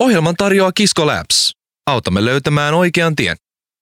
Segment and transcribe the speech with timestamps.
[0.00, 1.52] Ohjelman tarjoaa Kisko Labs.
[1.86, 3.36] Autamme löytämään oikean tien.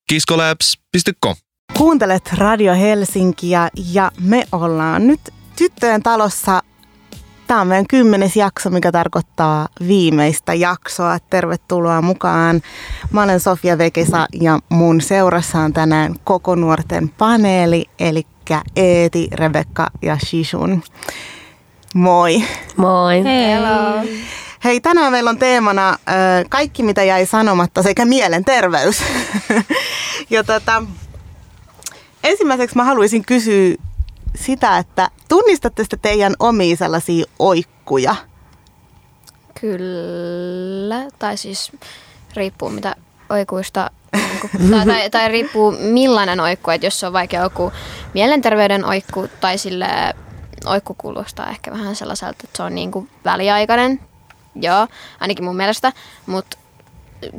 [0.09, 1.37] kiskolabs.com
[1.79, 5.21] Kuuntelet Radio Helsinkiä ja me ollaan nyt
[5.57, 6.63] tyttöjen talossa.
[7.47, 11.19] Tämä on meidän kymmenes jakso, mikä tarkoittaa viimeistä jaksoa.
[11.31, 12.63] Tervetuloa mukaan.
[13.13, 18.27] Mä olen Sofia Vekesa ja mun seurassa on tänään koko nuorten paneeli, eli
[18.77, 20.83] Eeti, Rebekka ja Shishun.
[21.95, 22.45] Moi.
[22.77, 23.23] Moi.
[23.25, 24.05] Hello.
[24.65, 25.99] Hei, tänään meillä on teemana
[26.49, 29.03] kaikki, mitä jäi sanomatta, sekä mielenterveys.
[30.31, 30.83] ja tota,
[32.25, 33.75] ensimmäiseksi mä haluaisin kysyä
[34.35, 38.17] sitä, että tunnistatte sitten teidän omia sellaisia oikkuja?
[39.61, 41.73] Kyllä, tai siis
[42.35, 42.97] riippuu mitä
[43.31, 43.91] oikuista,
[44.59, 47.73] niin tai, tai, tai riippuu millainen oikku, että jos on vaikka joku
[48.15, 49.87] mielenterveyden oikku tai sille
[50.67, 54.01] oikku kuulostaa ehkä vähän sellaiselta, että se on niin kuin väliaikainen,
[54.55, 54.87] joo,
[55.21, 55.93] ainakin mun mielestä,
[56.27, 56.57] mutta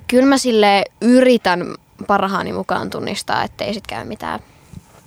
[0.07, 1.75] kyllä mä sille yritän
[2.07, 4.39] parhaani mukaan tunnistaa, ettei sit käy mitään.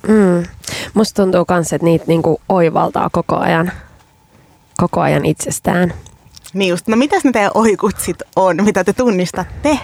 [0.08, 0.46] Mm.
[0.94, 3.72] Musta tuntuu myös, että niitä niinku oivaltaa koko ajan,
[4.76, 5.94] koko ajan itsestään.
[6.54, 9.78] Niin just, no mitäs ne teidän oikut sit on, mitä te tunnistatte?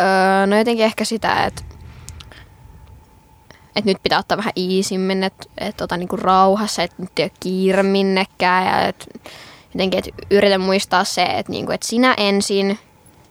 [0.00, 1.62] Öö, no jotenkin ehkä sitä, että
[3.76, 7.32] et nyt pitää ottaa vähän iisimmin, että et ota niinku rauhassa, että nyt ei ole
[7.40, 9.06] kiire minnekään ja et,
[9.74, 12.78] jotenkin, että yritän muistaa se, että niinku, et sinä ensin,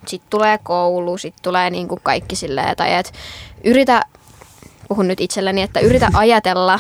[0.08, 3.12] sitten tulee koulu, sitten tulee niinku kaikki silleen, tai että
[3.64, 4.02] yritä,
[4.88, 6.80] puhun nyt itselleni, että yritä ajatella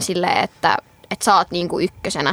[0.00, 0.76] silleen, että,
[1.10, 2.30] että sä oot niinku ykkösenä.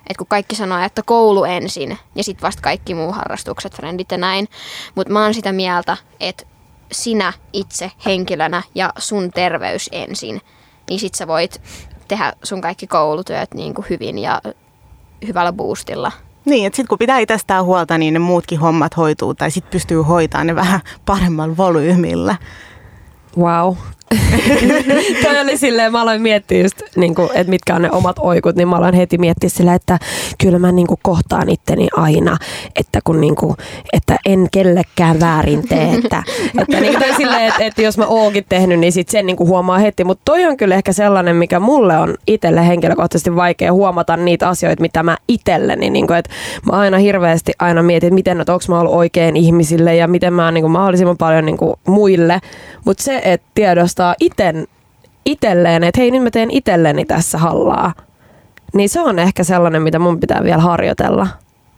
[0.00, 4.18] että kun kaikki sanoo, että koulu ensin ja sitten vasta kaikki muu harrastukset, frendit ja
[4.18, 4.48] näin.
[4.94, 6.44] Mutta mä oon sitä mieltä, että
[6.92, 10.40] sinä itse henkilönä ja sun terveys ensin,
[10.88, 11.62] niin sit sä voit
[12.08, 14.42] tehdä sun kaikki koulutyöt niin kuin hyvin ja
[15.26, 16.12] hyvällä boostilla.
[16.44, 20.02] Niin, että sitten kun pitää itsestään huolta, niin ne muutkin hommat hoituu tai sitten pystyy
[20.02, 22.36] hoitamaan ne vähän paremmalla volyymilla.
[23.38, 23.76] Wow.
[25.22, 28.56] Toi oli silleen, mä aloin miettiä just, niin kuin, että mitkä on ne omat oikut,
[28.56, 29.98] niin mä aloin heti miettiä sillä, että
[30.38, 32.36] kyllä mä niin kuin, kohtaan itteni aina,
[32.76, 33.56] että, kun, niin kuin,
[33.92, 35.94] että en kellekään väärin tee.
[35.94, 36.22] Että,
[36.60, 39.48] että, niin kuin, silleen, että, että jos mä oonkin tehnyt, niin sit sen niin kuin,
[39.48, 40.04] huomaa heti.
[40.04, 44.80] Mutta toi on kyllä ehkä sellainen, mikä mulle on itselle henkilökohtaisesti vaikea huomata niitä asioita,
[44.82, 45.90] mitä mä itselleni.
[45.90, 46.30] Niin kuin, että
[46.66, 50.32] mä aina hirveästi aina mietin, että miten, että onko mä ollut oikein ihmisille ja miten
[50.32, 52.40] mä niin kuin, mahdollisimman paljon niin kuin, muille.
[52.84, 53.46] Mutta se, että
[54.00, 54.66] tiedostaa iten,
[55.24, 57.94] itelleen, että hei nyt mä teen itselleni tässä hallaa,
[58.74, 61.26] niin se on ehkä sellainen, mitä mun pitää vielä harjoitella.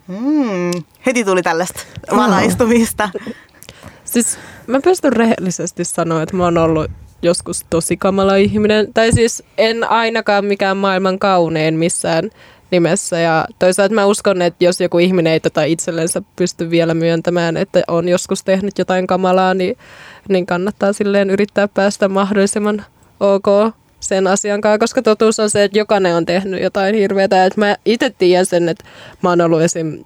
[0.08, 0.70] Mm,
[1.06, 1.80] heti tuli tällaista
[2.16, 3.10] valaistumista.
[4.04, 6.90] Siis mä pystyn rehellisesti sanoa, että mä oon ollut
[7.22, 8.94] joskus tosi kamala ihminen.
[8.94, 12.30] Tai siis en ainakaan mikään maailman kaunein missään
[12.72, 13.18] nimessä.
[13.18, 17.82] Ja toisaalta mä uskon, että jos joku ihminen ei tota itsellensä pysty vielä myöntämään, että
[17.88, 19.76] on joskus tehnyt jotain kamalaa, niin,
[20.28, 22.84] niin kannattaa silleen yrittää päästä mahdollisimman
[23.20, 27.46] ok sen asian kanssa, koska totuus on se, että jokainen on tehnyt jotain hirveätä.
[27.46, 28.84] Että mä itse tiedän sen, että
[29.22, 30.04] mä oon ollut esim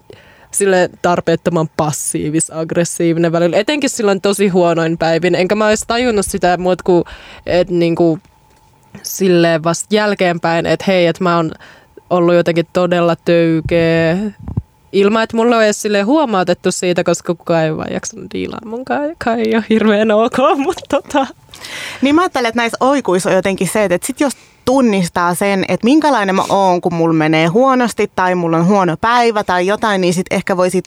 [0.51, 3.57] sille tarpeettoman passiivis-aggressiivinen välillä.
[3.57, 5.35] Etenkin silloin tosi huonoin päivin.
[5.35, 7.03] Enkä mä olisi tajunnut sitä muut kuin,
[7.45, 8.19] että niinku,
[9.03, 11.51] silleen vasta jälkeenpäin, että hei, että mä oon
[12.09, 14.17] ollut jotenkin todella töykeä
[14.91, 19.35] ilman, että mulla on edes huomautettu siitä, koska kukaan ei vaan jaksanut diilaa munkaan, joka
[19.35, 21.27] ei ole hirveän ok, mutta tota.
[22.01, 24.33] Niin mä ajattelen, että näissä oikuissa on jotenkin se, että sit jos
[24.65, 29.43] tunnistaa sen, että minkälainen mä oon, kun mulla menee huonosti tai mulla on huono päivä
[29.43, 30.85] tai jotain, niin sit ehkä voisit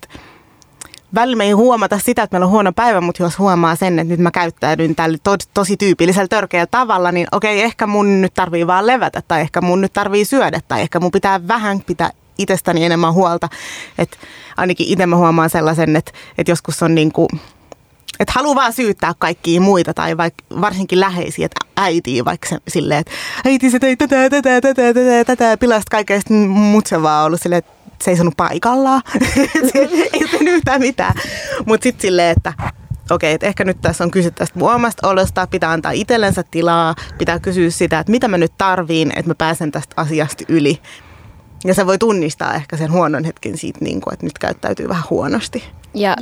[1.14, 4.20] välillä ei huomata sitä, että meillä on huono päivä, mutta jos huomaa sen, että nyt
[4.20, 8.86] mä käyttäydyn tällä to- tosi tyypillisellä törkeällä tavalla, niin okei, ehkä mun nyt tarvii vaan
[8.86, 13.14] levätä tai ehkä mun nyt tarvii syödä tai ehkä mun pitää vähän pitää itsestäni enemmän
[13.14, 13.48] huolta.
[13.98, 14.16] Että
[14.56, 17.28] ainakin itse mä huomaan sellaisen, että, että joskus on niin kuin,
[18.20, 23.00] että haluaa vaan syyttää kaikkia muita tai vaikka varsinkin läheisiä, että äitiä vaikka se, silleen,
[23.00, 23.12] että
[23.44, 27.58] äiti se tei tätä, tätä, tätä, tätä, tätä, pilasta kaikkea, mut se vaan ollut silleen,
[27.58, 29.02] että seisonut paikallaan.
[30.12, 31.14] ei tehnyt yhtään mitään.
[31.66, 32.52] Mutta sitten silleen, että
[33.10, 37.38] okei, että ehkä nyt tässä on kyse tästä omasta olosta, pitää antaa itsellensä tilaa, pitää
[37.38, 40.80] kysyä sitä, että mitä mä nyt tarviin, että mä pääsen tästä asiasta yli.
[41.64, 45.04] Ja se voi tunnistaa ehkä sen huonon hetken siitä, niin kuin, että nyt käyttäytyy vähän
[45.10, 45.64] huonosti.
[45.94, 46.16] Ja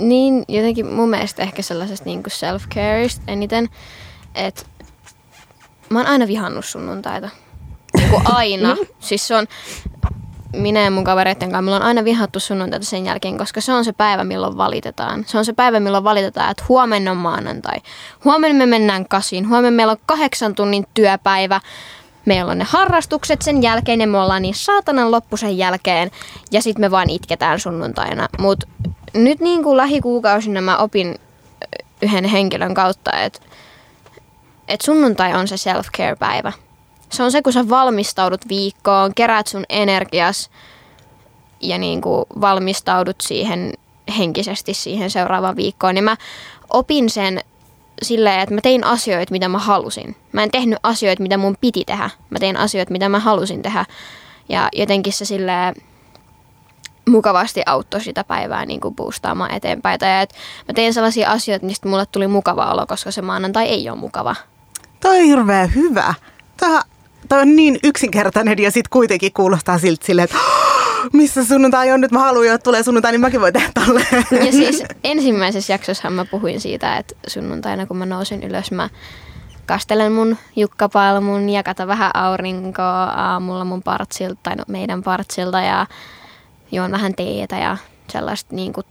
[0.00, 3.68] niin jotenkin mun mielestä ehkä sellaisesta niin self-careista eniten,
[4.34, 4.62] että
[5.90, 7.30] mä oon aina vihannut sunnuntaita.
[7.96, 8.76] Niin kuin aina.
[9.00, 9.46] siis se on,
[10.56, 13.84] minä ja mun kavereiden kanssa, meillä on aina vihattu sunnuntaita sen jälkeen, koska se on
[13.84, 15.24] se päivä, milloin valitetaan.
[15.26, 17.76] Se on se päivä, milloin valitetaan, että huomenna on maanantai.
[18.24, 19.48] Huomenna me mennään kasiin.
[19.48, 21.60] Huomenna meillä on kahdeksan tunnin työpäivä.
[22.24, 26.10] meillä on ne harrastukset sen jälkeen ja me ollaan niin saatanan loppu sen jälkeen
[26.52, 28.28] ja sitten me vaan itketään sunnuntaina.
[28.38, 28.66] Mutta
[29.14, 31.18] nyt niin kuin lähikuukausina mä opin
[32.02, 33.40] yhden henkilön kautta, että
[34.68, 36.52] et sunnuntai on se self-care-päivä.
[37.10, 40.50] Se on se, kun sä valmistaudut viikkoon, kerät sun energias
[41.60, 43.72] ja niin kuin valmistaudut siihen
[44.18, 45.94] henkisesti siihen seuraavaan viikkoon.
[45.94, 46.16] Niin mä
[46.72, 47.40] opin sen
[48.02, 50.16] silleen, että mä tein asioita, mitä mä halusin.
[50.32, 52.10] Mä en tehnyt asioita, mitä mun piti tehdä.
[52.30, 53.84] Mä tein asioita, mitä mä halusin tehdä.
[54.48, 55.74] Ja jotenkin se silleen
[57.08, 60.00] mukavasti auttoi sitä päivää niin kuin boostaamaan eteenpäin.
[60.00, 60.34] Tai että
[60.68, 64.36] mä tein sellaisia asioita, mistä mulle tuli mukava olo, koska se maanantai ei ole mukava.
[65.00, 66.14] Toi on hirveän hyvä.
[66.60, 66.80] Toi,
[67.28, 70.36] toi on niin yksinkertainen ja sitten kuitenkin kuulostaa siltä silleen, että
[71.12, 74.26] missä sunnuntai on nyt, mä haluan, että tulee sunnuntai, niin mäkin voin tehdä tolleen.
[74.46, 78.88] Ja siis ensimmäisessä jaksossa mä puhuin siitä, että sunnuntaina kun mä nousen ylös, mä
[79.66, 85.86] kastelen mun jukkapalmun ja kata vähän aurinkoa aamulla mun partsilta tai no meidän partsilta ja
[86.72, 87.76] juon vähän teetä ja
[88.12, 88.86] sellaista niin kuin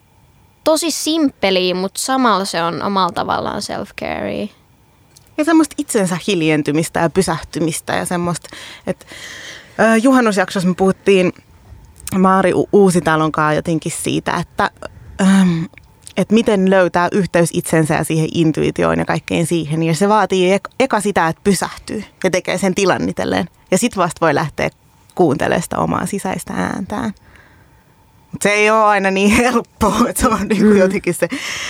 [0.63, 4.49] tosi simppeliä, mutta samalla se on omalla tavallaan self-care.
[5.37, 8.49] Ja semmoista itsensä hiljentymistä ja pysähtymistä ja semmoista,
[8.87, 9.05] että
[10.01, 11.33] juhannusjaksossa me puhuttiin
[12.19, 14.71] Maari Uusitalon kanssa jotenkin siitä, että,
[15.21, 15.63] ähm,
[16.17, 19.83] että miten löytää yhteys itsensä ja siihen intuitioon ja kaikkeen siihen.
[19.83, 23.49] Ja se vaatii eka sitä, että pysähtyy ja tekee sen tilan itselleen.
[23.71, 24.69] Ja sitten vasta voi lähteä
[25.15, 27.13] kuuntelemaan sitä omaa sisäistä ääntään.
[28.41, 30.77] Se ei ole aina niin helppoa, että se on niinku mm.
[30.77, 31.27] jotenkin se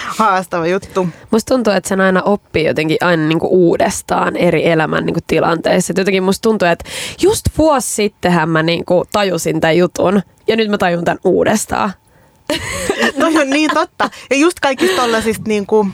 [0.07, 1.07] haastava juttu.
[1.31, 5.91] Musta tuntuu, että sen aina oppii jotenkin aina niinku uudestaan eri elämän niinku tilanteissa.
[5.93, 6.89] Et jotenkin musta tuntuu, että
[7.21, 11.91] just vuosi sittenhän mä niinku tajusin tämän jutun ja nyt mä tajun tämän uudestaan.
[13.19, 14.09] Toi on niin totta.
[14.29, 15.87] Ja just kaikista tollasista niinku,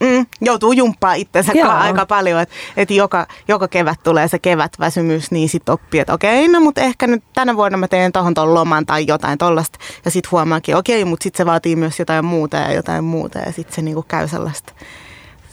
[0.00, 5.48] mm, joutuu jumppaa itsensä aika paljon, että et joka, joka kevät tulee se kevätväsymys, niin
[5.48, 8.86] sitten oppii, että okei, no mutta ehkä nyt tänä vuonna mä teen tohon ton loman
[8.86, 9.78] tai jotain tollasta.
[10.04, 13.52] Ja sitten huomaakin, okei, mutta sitten se vaatii myös jotain muuta ja jotain muuta ja
[13.52, 14.72] sitten se niinku käy sellaista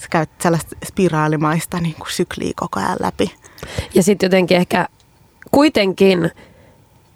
[0.02, 3.36] se käy sellaista spiraalimaista niin kuin sykliä koko ajan läpi.
[3.94, 4.88] Ja sitten jotenkin ehkä
[5.52, 6.32] kuitenkin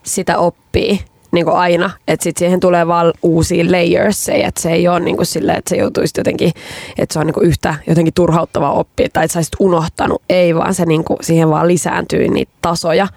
[0.03, 4.87] sitä oppii niin kuin aina, että sitten siihen tulee vaan uusia layers, että se ei
[4.87, 6.51] ole niin kuin silleen, että se joutuisi jotenkin,
[6.97, 10.73] että se on niin kuin yhtä jotenkin turhauttava oppi tai että sä unohtanut, ei vaan
[10.73, 13.07] se niin kuin, siihen vaan lisääntyy niitä tasoja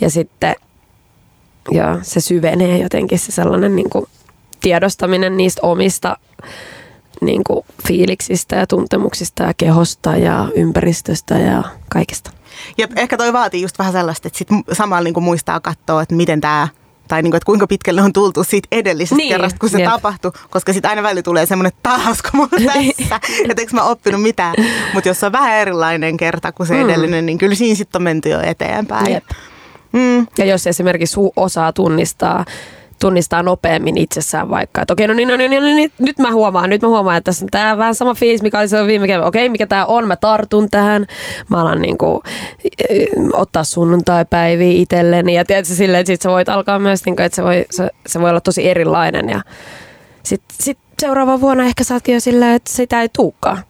[0.00, 0.54] ja sitten
[1.70, 4.06] ja se syvenee jotenkin se sellainen niin kuin
[4.60, 6.16] tiedostaminen niistä omista
[7.20, 12.30] niin kuin fiiliksistä ja tuntemuksista ja kehosta ja ympäristöstä ja kaikesta.
[12.78, 16.14] Ja ehkä toi vaatii just vähän sellaista, että sit samalla niin kuin muistaa katsoa, että
[16.14, 16.68] miten tämä
[17.08, 19.90] tai niin kuin, että kuinka pitkälle on tultu siitä edellisestä niin, kerrasta, kun se jep.
[19.90, 23.82] tapahtui, koska sitten aina välillä tulee semmoinen, että taas kun mä tässä, että eikö mä
[23.82, 24.54] oppinut mitään.
[24.94, 26.88] Mutta jos on vähän erilainen kerta kuin se mm.
[26.88, 29.12] edellinen, niin kyllä siinä sitten on menty jo eteenpäin.
[29.12, 29.24] Jep.
[29.92, 30.26] Mm.
[30.38, 32.44] Ja jos esimerkiksi osaa tunnistaa
[33.00, 36.32] tunnistaa nopeammin itsessään vaikka, että okei, no niin, no niin, no niin, niin, nyt mä
[36.32, 39.06] huomaan, nyt mä huomaan, että tässä on tää vähän sama fiilis, mikä oli se viime
[39.06, 39.28] kevään.
[39.28, 41.06] Okei, mikä tää on, mä tartun tähän,
[41.48, 42.22] mä alan niinku,
[43.32, 47.44] ottaa sunnuntaipäiviä itselleni ja tiedätkö silleen, että sit sä voit alkaa myös, niinku, että se
[47.44, 49.40] voi, se, se voi olla tosi erilainen ja
[50.22, 53.62] sitten sit seuraava vuonna ehkä saatkin jo silleen, että sitä ei tuukaan.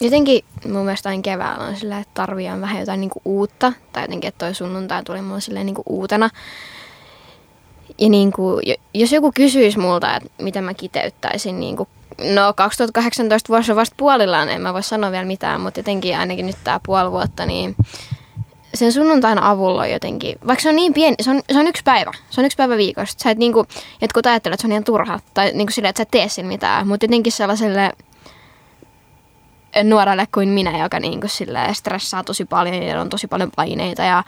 [0.00, 3.72] Jotenkin mun mielestä aina keväällä on silleen, että tarvii vähän jotain niinku uutta.
[3.92, 6.30] Tai jotenkin, että toi sunnuntai tuli mulle silleen niinku uutena.
[7.98, 8.62] Ja niin kuin,
[8.94, 11.88] jos joku kysyisi multa, että mitä mä kiteyttäisin, niin kuin,
[12.34, 16.46] no 2018 vuosi on vasta puolillaan, en mä voi sanoa vielä mitään, mutta jotenkin ainakin
[16.46, 17.76] nyt tämä puoli vuotta, niin
[18.74, 21.82] sen sunnuntain avulla on jotenkin, vaikka se on niin pieni, se on, se on yksi
[21.82, 23.22] päivä, se on yksi päivä viikosta.
[23.22, 23.66] Sä et niinku,
[24.00, 26.48] jotkut ajattelee, että se on ihan turha, tai niinku silleen, että sä et tee siinä
[26.48, 27.92] mitään, mutta jotenkin sellaiselle
[29.84, 31.26] nuorelle kuin minä, joka niinku
[31.72, 34.24] stressaa tosi paljon ja on tosi paljon paineita ja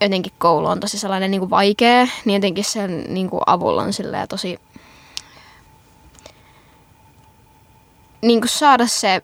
[0.00, 3.90] jotenkin koulu on tosi sellainen niin kuin vaikea, niin jotenkin sen niin kuin avulla on
[4.28, 4.58] tosi
[8.22, 9.22] niin kuin saada se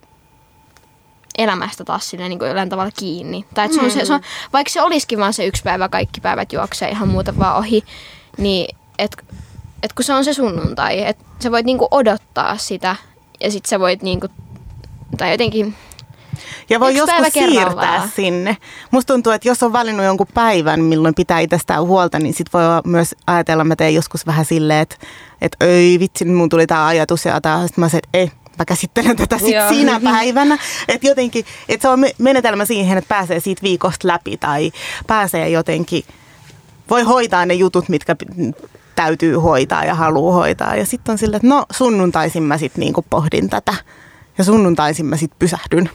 [1.39, 3.45] elämästä taas sinne niin kuin jollain tavalla kiinni.
[3.55, 4.21] Tai että se on se, se on,
[4.53, 7.83] vaikka se olisikin vaan se yksi päivä, kaikki päivät juoksee ihan muuta vaan ohi,
[8.39, 9.25] niin et,
[9.83, 12.97] et kun se on se sunnuntai, että sä voit niinku odottaa sitä
[13.41, 14.29] ja sit sä voit niinku,
[15.19, 15.75] tai jotenkin
[16.71, 18.57] ja voi Yksi joskus siirtää sinne.
[18.91, 22.63] Musta tuntuu, että jos on valinnut jonkun päivän, milloin pitää itsestään huolta, niin sit voi
[22.85, 24.97] myös ajatella, mä teen joskus vähän silleen, että,
[25.41, 28.65] että ei vitsi, mun tuli tämä ajatus ja tämä, sitten mä sanoin, että ei, mä
[28.65, 30.59] käsittelen tätä sit siinä päivänä.
[30.89, 34.73] Että jotenkin, että se on menetelmä siihen, että pääsee siitä viikosta läpi tai
[35.07, 36.05] pääsee jotenkin,
[36.91, 38.17] voi hoitaa ne jutut, mitkä
[38.97, 40.77] täytyy hoitaa ja haluaa hoitaa.
[40.77, 43.75] Ja sitten on silleen, että no sunnuntaisin mä sitten niinku pohdin tätä
[44.39, 45.91] ja sunnuntaisin mä sitten pysähdyn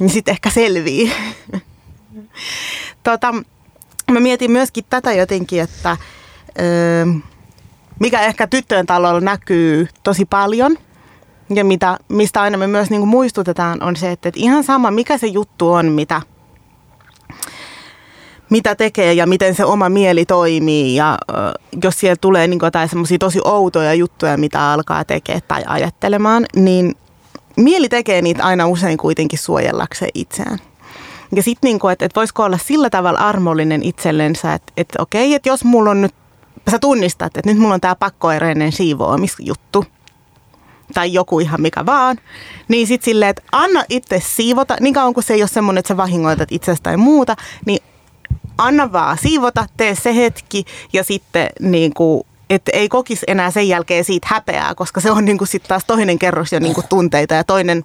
[0.00, 1.12] niin sitten ehkä selvii.
[3.04, 3.34] tota,
[4.10, 5.96] mä mietin myöskin tätä jotenkin, että
[6.60, 7.06] ö,
[8.00, 10.76] mikä ehkä tyttöjen talolla näkyy tosi paljon
[11.54, 14.90] ja mitä, mistä aina me myös niin kuin muistutetaan on se, että, että ihan sama
[14.90, 16.22] mikä se juttu on, mitä,
[18.50, 21.34] mitä tekee ja miten se oma mieli toimii ja ö,
[21.82, 26.94] jos siellä tulee niin jotain semmoisia tosi outoja juttuja, mitä alkaa tekemään tai ajattelemaan, niin
[27.56, 30.58] mieli tekee niitä aina usein kuitenkin suojellakseen itseään.
[31.34, 35.48] Ja sitten, niin että, että voisiko olla sillä tavalla armollinen itsellensä, että, että okei, että
[35.48, 36.14] jos mulla on nyt,
[36.70, 39.84] sä tunnistat, että nyt mulla on tämä pakkoereinen siivoamisjuttu,
[40.94, 42.18] tai joku ihan mikä vaan,
[42.68, 45.88] niin sitten silleen, että anna itse siivota, niin kauan kuin se ei ole semmoinen, että
[45.88, 47.80] sä vahingoitat itsestä tai muuta, niin
[48.58, 51.94] anna vaan siivota, tee se hetki ja sitten niin
[52.50, 55.84] että ei kokisi enää sen jälkeen siitä häpeää, koska se on niin kuin sitten taas
[55.84, 57.84] toinen kerros jo niin kuin tunteita ja toinen,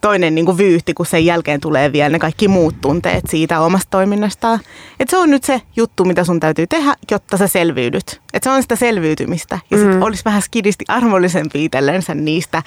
[0.00, 3.90] toinen niin kuin vyyhti, kun sen jälkeen tulee vielä ne kaikki muut tunteet siitä omasta
[3.90, 4.60] toiminnastaan.
[5.00, 8.20] Et se on nyt se juttu, mitä sun täytyy tehdä, jotta sä selviydyt.
[8.34, 9.58] Et se on sitä selviytymistä.
[9.70, 10.02] Ja sitten mm.
[10.02, 12.62] olisi vähän skidisti armollisempi itsellensä niistä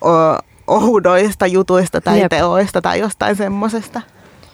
[0.00, 0.10] o,
[0.66, 2.30] oudoista jutuista tai Jep.
[2.30, 4.02] teoista tai jostain semmosesta.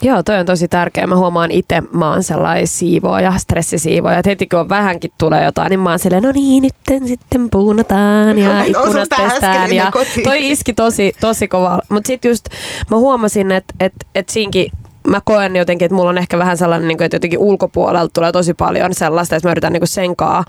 [0.02, 1.06] Joo, toi on tosi tärkeä.
[1.06, 4.18] Mä huomaan itse, mä oon sellainen siivooja, stressisiivooja.
[4.18, 6.74] Et heti kun vähänkin tulee jotain, niin mä oon silleen, no niin, nyt
[7.06, 9.72] sitten puunataan ja ikkunat pestään.
[9.72, 9.92] Ja
[10.24, 11.78] toi iski tosi, tosi kova.
[11.88, 12.48] Mutta sitten just
[12.90, 14.72] mä huomasin, että et, et siinkin
[15.08, 18.32] mä koen jotenkin, että mulla on ehkä vähän sellainen, niin kuin, että jotenkin ulkopuolelta tulee
[18.32, 20.44] tosi paljon sellaista, että mä yritän niin senkaa,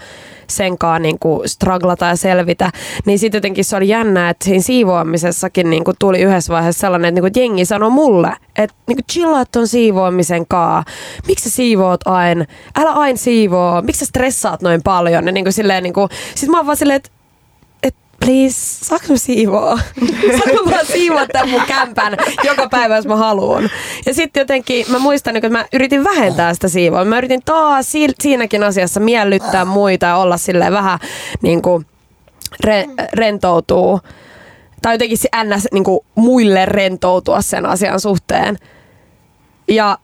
[0.48, 2.72] senkaa niin kuin straglata ja selvitä.
[3.06, 7.10] Niin sitten jotenkin se oli jännä, että siinä siivoamisessakin niin kuin tuli yhdessä vaiheessa sellainen,
[7.10, 10.84] että, niin kuin, jengi sanoi mulle, että niin kuin chillaat ton siivoamisen kaa.
[11.28, 12.46] Miksi sä siivoot aina?
[12.80, 13.82] Älä aina siivoo.
[13.82, 15.26] Miksi sä stressaat noin paljon?
[15.26, 16.10] Ja niin kuin, silleen, niin kuin,
[16.50, 17.10] mä oon vaan silleen, että
[18.26, 19.80] please, saanko mä siivoa?
[20.38, 23.70] saanko mä siivoa tämän mun kämpän joka päivä, jos mä haluan?
[24.06, 27.06] Ja sitten jotenkin mä muistan, että mä yritin vähentää sitä siivoa.
[27.06, 31.00] Mä yritin taas siinäkin asiassa miellyttää muita ja olla silleen vähän
[31.42, 31.86] niin kuin
[32.66, 34.00] re- rentoutuu.
[34.82, 35.68] Tai jotenkin ns.
[35.72, 38.58] Niin kuin muille rentoutua sen asian suhteen.
[39.68, 39.98] Ja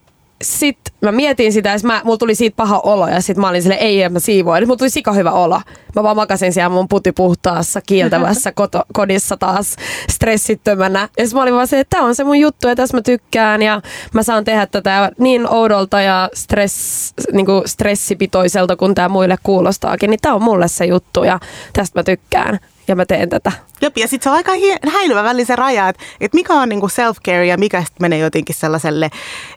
[0.44, 3.62] sitten mä mietin sitä, ja mä, mulla tuli siitä paha olo, ja sitten mä olin
[3.62, 4.68] sille ei, mä siivoin.
[4.68, 5.62] Mulla tuli sika hyvä olo.
[5.96, 9.76] Mä vaan makasin siellä mun putipuhtaassa, kieltävässä koto, kodissa taas
[10.10, 11.00] stressittömänä.
[11.00, 13.02] Ja sitten mä olin vaan se, että tämä on se mun juttu, ja tässä mä
[13.02, 13.82] tykkään, ja
[14.14, 20.10] mä saan tehdä tätä niin oudolta ja stress, niin kuin stressipitoiselta, kun tämä muille kuulostaakin,
[20.10, 21.40] niin tämä on mulle se juttu, ja
[21.74, 23.52] tästä mä tykkään ja mä teen tätä.
[23.82, 24.52] Jop, ja sitten se on aika
[24.92, 28.56] häilyvä välillä se raja, että, että mikä on niinku self-care ja mikä sitten menee jotenkin
[28.56, 29.10] sellaiselle,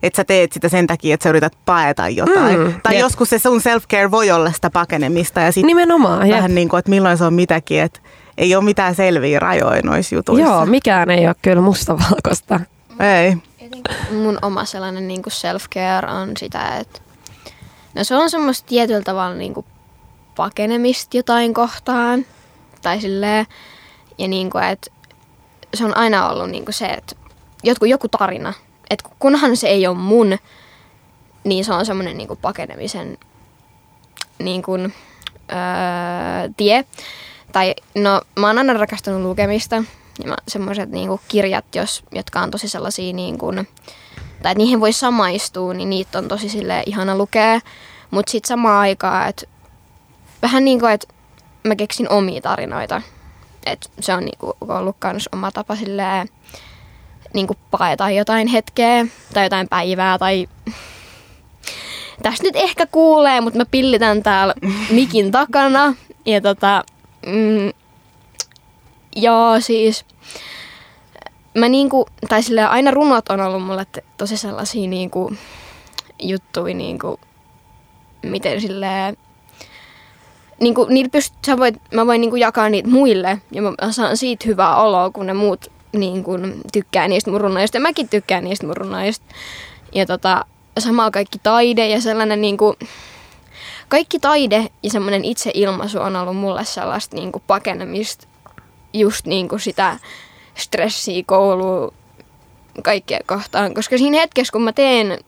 [0.02, 2.58] että sä teet sitä sen takia, että sä yrität paeta jotain.
[2.58, 3.00] Mm, tai jep.
[3.00, 6.54] joskus se sun self-care voi olla sitä pakenemista ja sitten Nimenomaan, vähän jep.
[6.54, 8.00] niin kuin, että milloin se on mitäkin, että
[8.38, 10.48] ei ole mitään selviä rajoja noissa jutuissa.
[10.48, 12.60] Joo, mikään ei ole kyllä mustavalkoista.
[13.00, 13.36] Ei.
[14.10, 17.00] Mun oma sellainen niin kuin self-care on sitä, että
[17.94, 19.66] no se on semmoista tietyllä tavalla niin kuin
[20.36, 22.24] pakenemista jotain kohtaan
[22.82, 23.46] tai silleen.
[24.18, 24.90] Ja niin kuin, että
[25.74, 27.16] se on aina ollut niin kuin se, että
[27.62, 28.52] joku, joku tarina.
[28.90, 30.38] Että kunhan se ei ole mun,
[31.44, 33.18] niin se on semmoinen niin pakenemisen
[34.38, 34.94] niin kuin,
[35.52, 36.84] öö, tie.
[37.52, 39.84] Tai no, mä oon aina rakastanut lukemista.
[40.24, 43.68] Ja semmoiset niin kirjat, jos, jotka on tosi sellaisia niin kuin,
[44.42, 47.60] tai että niihin voi samaistua, niin niitä on tosi sille ihana lukea.
[48.10, 49.46] Mutta sitten samaan aikaan, että
[50.42, 51.08] vähän niin kuin, että
[51.62, 53.02] mä keksin omia tarinoita.
[53.66, 56.28] Et se on niinku ollut kans oma tapa silleen,
[57.34, 60.48] niinku paeta jotain hetkeä tai jotain päivää tai
[62.22, 64.54] tästä nyt ehkä kuulee, mutta mä pillitän täällä
[64.90, 65.94] mikin takana.
[66.26, 66.84] Ja tota,
[67.26, 67.72] mm,
[69.16, 70.04] joo siis,
[71.54, 75.32] mä niinku, tai silleen aina runot on ollut mulle tosi sellaisia niinku
[76.22, 77.20] juttuja niinku,
[78.22, 79.16] miten silleen
[80.62, 83.72] niin kuin, niitä pyst- sä voit, mä voin niin kuin jakaa niitä muille ja mä
[83.90, 87.40] saan siitä hyvää oloa, kun ne muut niin kuin, tykkää niistä mun
[87.74, 88.76] ja mäkin tykkään niistä mun.
[89.94, 90.44] Ja tota,
[90.78, 92.76] samalla kaikki taide ja sellainen niin kuin,
[93.88, 98.26] kaikki taide ja semmoinen itseilmaisu on ollut mulle sellaista niin kuin pakenemista
[98.92, 99.98] just niin kuin sitä
[100.54, 101.92] stressiä koulua
[102.82, 103.74] kaikkea kohtaan.
[103.74, 105.18] Koska siinä hetkessä, kun mä teen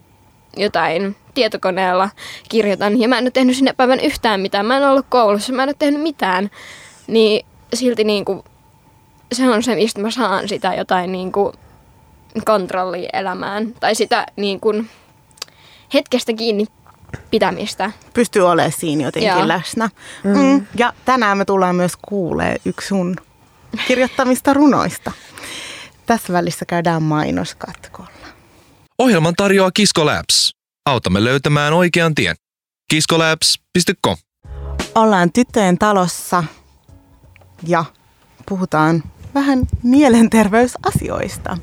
[0.56, 2.10] jotain tietokoneella
[2.48, 4.66] kirjoitan ja mä en ole tehnyt sinne päivän yhtään mitään.
[4.66, 6.50] Mä en ollut koulussa, mä en ole tehnyt mitään.
[7.06, 8.42] Niin silti niin kuin,
[9.32, 11.52] se on se, mistä mä saan sitä jotain niin kuin
[12.44, 13.74] kontrollia elämään.
[13.80, 14.90] Tai sitä niin kuin
[15.94, 16.66] hetkestä kiinni
[17.30, 17.90] pitämistä.
[18.14, 19.48] Pystyy olemaan siinä jotenkin Joo.
[19.48, 19.90] läsnä.
[20.24, 20.38] Mm.
[20.38, 20.66] Mm.
[20.76, 23.16] Ja tänään me tullaan myös kuulee yksi sun
[23.88, 25.12] kirjoittamista runoista.
[26.06, 28.10] Tässä välissä käydään mainoskatkolla.
[28.98, 30.53] Ohjelman tarjoaa Kisko Labs.
[30.86, 32.36] Autamme löytämään oikean tien.
[32.90, 34.16] kiskolabs.com
[34.94, 36.44] Ollaan tyttöjen talossa
[37.66, 37.84] ja
[38.48, 39.02] puhutaan
[39.34, 41.58] vähän mielenterveysasioista.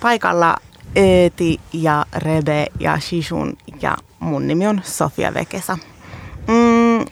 [0.00, 0.56] Paikalla
[0.96, 5.78] Eeti ja Rebe ja Shishun ja mun nimi on Sofia Vekesa.
[6.48, 7.04] Mm,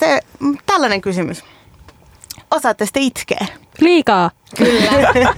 [0.00, 0.20] se,
[0.66, 1.44] tällainen kysymys.
[2.50, 3.46] Osaatte sitten itkeä?
[3.80, 4.30] Liikaa.
[4.56, 4.90] Kyllä.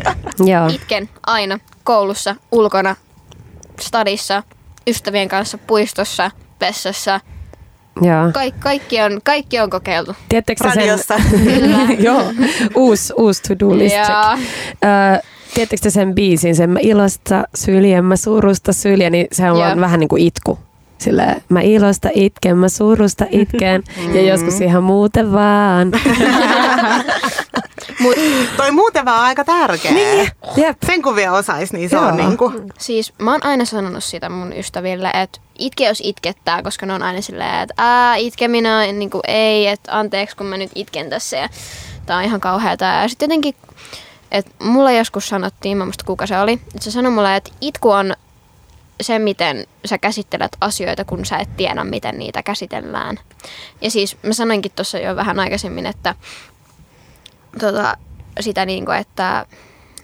[0.52, 0.66] Joo.
[0.66, 2.96] Itken aina koulussa, ulkona,
[3.80, 4.42] stadissa,
[4.86, 7.20] ystävien kanssa, puistossa, vessassa.
[8.02, 8.32] Joo.
[8.32, 10.16] Kaik, kaikki, on, kaikki on kokeiltu.
[10.28, 11.18] Tiedättekö te sen?
[12.06, 12.24] Joo,
[12.74, 13.96] uusi, uusi to-do list
[15.54, 20.00] tiedättekö te sen biisin, sen mä ilosta syljen, mä surusta syljen, niin se on vähän
[20.00, 20.58] niin kuin itku.
[20.98, 23.82] Sillä mä ilosta itken, mä surusta itken
[24.14, 25.92] ja joskus ihan muuten vaan.
[28.00, 28.14] mut,
[28.56, 29.92] Toi muuten vaan aika tärkeä.
[29.92, 30.28] Niin.
[30.56, 30.76] Jep.
[30.86, 32.06] Sen kun vielä osais, niin se Joo.
[32.06, 32.52] on niinku...
[32.78, 37.02] siis mä oon aina sanonut sitä mun ystäville, että itke jos itkettää, koska ne on
[37.02, 41.10] aina silleen, että ää, itkeminen on niin kuin, ei, että anteeksi kun mä nyt itken
[41.10, 41.48] tässä ja
[42.06, 42.84] tää on ihan kauheata.
[42.84, 43.54] Ja sitten jotenkin,
[44.32, 47.90] että mulle joskus sanottiin, mä muista kuka se oli, että se sanoi mulle, että itku
[47.90, 48.14] on
[49.00, 53.18] se, miten sä käsittelet asioita, kun sä et tiedä, miten niitä käsitellään.
[53.80, 56.14] Ja siis mä sanoinkin tuossa jo vähän aikaisemmin, että
[57.60, 57.96] tota,
[58.40, 59.46] sitä niin kuin, että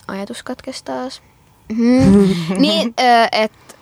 [0.08, 1.22] ajatus katkesi taas.
[1.68, 2.28] Mm.
[2.58, 2.94] niin,
[3.32, 3.74] että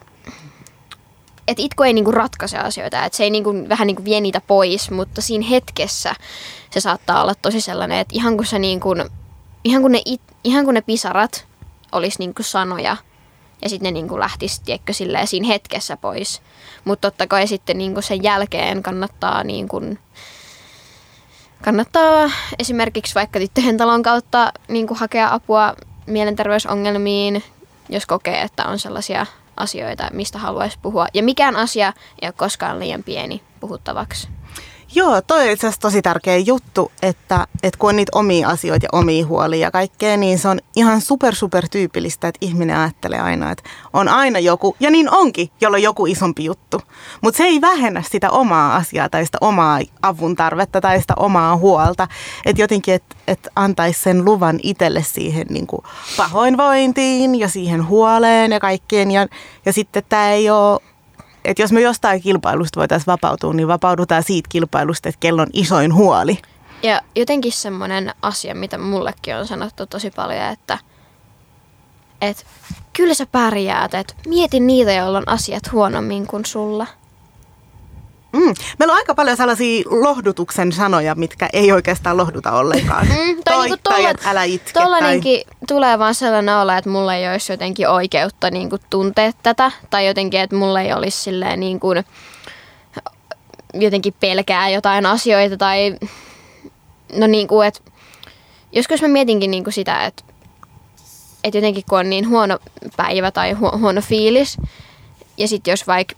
[1.49, 4.91] et itku ei niinku ratkaise asioita, että se ei niinku, vähän niinku vie niitä pois,
[4.91, 6.15] mutta siinä hetkessä
[6.71, 8.95] se saattaa olla tosi sellainen, että ihan kun, sä niinku,
[9.65, 11.47] ihan kun, ne, it, ihan kun ne pisarat
[11.93, 12.97] olisi niinku sanoja
[13.63, 16.43] ja sitten ne niinku lähtisi tiedätkö, silleen, siinä hetkessä pois.
[16.85, 19.81] Mutta totta kai sitten niinku sen jälkeen kannattaa niinku,
[21.65, 25.75] kannattaa esimerkiksi vaikka tyttöjen talon kautta niin kuin hakea apua
[26.07, 27.45] mielenterveysongelmiin,
[27.89, 31.07] jos kokee, että on sellaisia asioita, mistä haluaisi puhua.
[31.15, 34.29] Ja mikään asia ei ole koskaan liian pieni puhuttavaksi.
[34.95, 38.85] Joo, toi on itse asiassa tosi tärkeä juttu, että, että kun on niitä omia asioita
[38.85, 43.21] ja omia huolia ja kaikkea, niin se on ihan super super tyypillistä, että ihminen ajattelee
[43.21, 46.83] aina, että on aina joku, ja niin onkin, jolla on joku isompi juttu.
[47.21, 51.57] Mutta se ei vähennä sitä omaa asiaa tai sitä omaa avun tarvetta tai sitä omaa
[51.57, 52.09] huolta.
[52.47, 55.83] Että jotenkin, että et antaisi sen luvan itselle siihen niin kuin
[56.17, 59.11] pahoinvointiin ja siihen huoleen ja kaikkeen.
[59.11, 59.27] Ja,
[59.67, 60.81] ja sitten tämä ei ole
[61.49, 65.95] että jos me jostain kilpailusta voitaisiin vapautua, niin vapaudutaan siitä kilpailusta, että kello on isoin
[65.95, 66.39] huoli.
[66.83, 70.79] Ja jotenkin semmoinen asia, mitä mullekin on sanottu tosi paljon, että,
[72.21, 72.45] että
[72.93, 76.87] kyllä sä pärjäät, että mieti niitä, joilla on asiat huonommin kuin sulla.
[78.33, 78.55] Mm.
[78.79, 83.07] Meillä on aika paljon sellaisia lohdutuksen sanoja, mitkä ei oikeastaan lohduta ollenkaan.
[83.07, 83.15] Mm,
[83.45, 84.73] tai toi, niinku tai tolla- että älä itke.
[84.73, 85.45] Tai...
[85.69, 89.73] Tulee vaan sellainen olo, että mulla ei olisi jotenkin oikeutta niin kuin tuntea tätä.
[89.91, 92.05] Tai jotenkin, että mulla ei olisi silleen niin kuin,
[93.75, 95.57] jotenkin pelkää jotain asioita.
[95.57, 95.97] Tai
[97.17, 97.81] no niin kuin, että
[98.73, 100.23] joskus mä mietinkin niin kuin sitä, että,
[101.45, 102.59] että jotenkin kun on niin huono
[102.97, 104.57] päivä tai hu- huono fiilis.
[105.37, 106.15] Ja sitten jos vaikka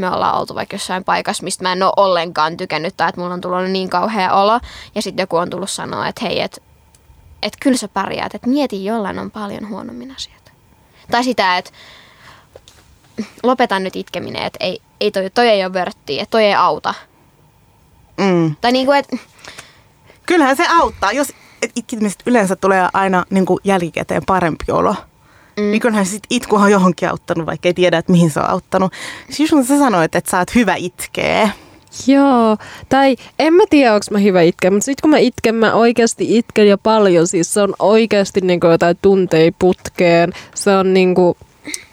[0.00, 3.34] me ollaan oltu vaikka jossain paikassa, mistä mä en ole ollenkaan tykännyt tai että mulla
[3.34, 4.60] on tullut niin kauhea olo.
[4.94, 6.60] Ja sitten joku on tullut sanoa, että hei, että
[7.42, 10.50] että kyllä sä pärjäät, että mieti, jollain on paljon huonommin asioita.
[11.10, 11.70] Tai sitä, että
[13.42, 16.94] lopetan nyt itkeminen, että ei, ei toi, toi ei ole vörttiä, että toi ei auta.
[18.16, 18.56] Mm.
[18.60, 19.16] Tai niinku, että
[20.26, 21.12] Kyllähän se auttaa.
[21.12, 24.94] Jos et itkimisestä yleensä tulee aina niin kuin jälkikäteen parempi olo,
[25.56, 25.70] mm.
[25.70, 28.92] niin kyllähän sit itku on johonkin auttanut, vaikka ei tiedä, että mihin se on auttanut.
[29.30, 31.50] Siis sun sä sanoit, että sä oot hyvä itkeä.
[32.06, 32.56] Joo,
[32.88, 36.38] tai en mä tiedä, onko mä hyvä itkeä, mutta sitten kun mä itken, mä oikeasti
[36.38, 37.26] itken jo paljon.
[37.26, 40.32] Siis se on oikeasti niinku jotain tunteja putkeen.
[40.54, 41.36] Se on niinku,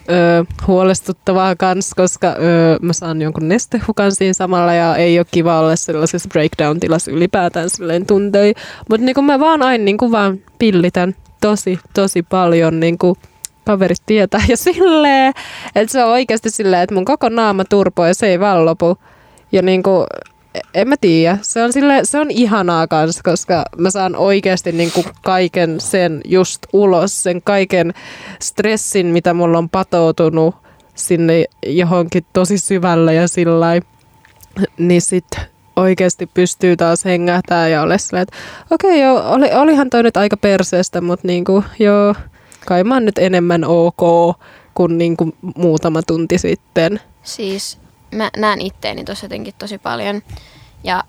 [0.09, 5.59] ö, huolestuttavaa kans, koska ö, mä saan jonkun nestehukan siinä samalla ja ei ole kiva
[5.59, 8.53] olla sellaisessa breakdown-tilassa ylipäätään silleen tuntei.
[8.89, 13.17] Mutta niinku mä vaan aina niinku vaan pillitän tosi, tosi paljon niinku
[13.71, 14.41] kaverit tietää.
[14.47, 15.33] Ja silleen,
[15.75, 18.97] että se on oikeasti silleen, että mun koko naama turpoo ja se ei vaan lopu.
[19.51, 20.05] Ja niinku,
[20.73, 25.05] en mä tiedä, se on, sille, se on ihanaa kans, koska mä saan oikeasti niinku
[25.21, 27.93] kaiken sen just ulos, sen kaiken
[28.41, 30.55] stressin, mitä mulla on patoutunut
[30.95, 33.67] sinne johonkin tosi syvälle ja sillä
[34.77, 35.27] niin sit
[35.75, 38.37] oikeasti pystyy taas hengähtää ja olla silleen, että
[38.71, 42.15] okei okay, joo, oli, olihan toi nyt aika perseestä, mutta niinku, joo,
[42.65, 44.01] kai mä oon nyt enemmän ok
[44.73, 46.99] kuin niinku muutama tunti sitten.
[47.23, 47.79] siis
[48.11, 50.21] mä näen itteeni tuossa jotenkin tosi paljon.
[50.83, 51.03] Ja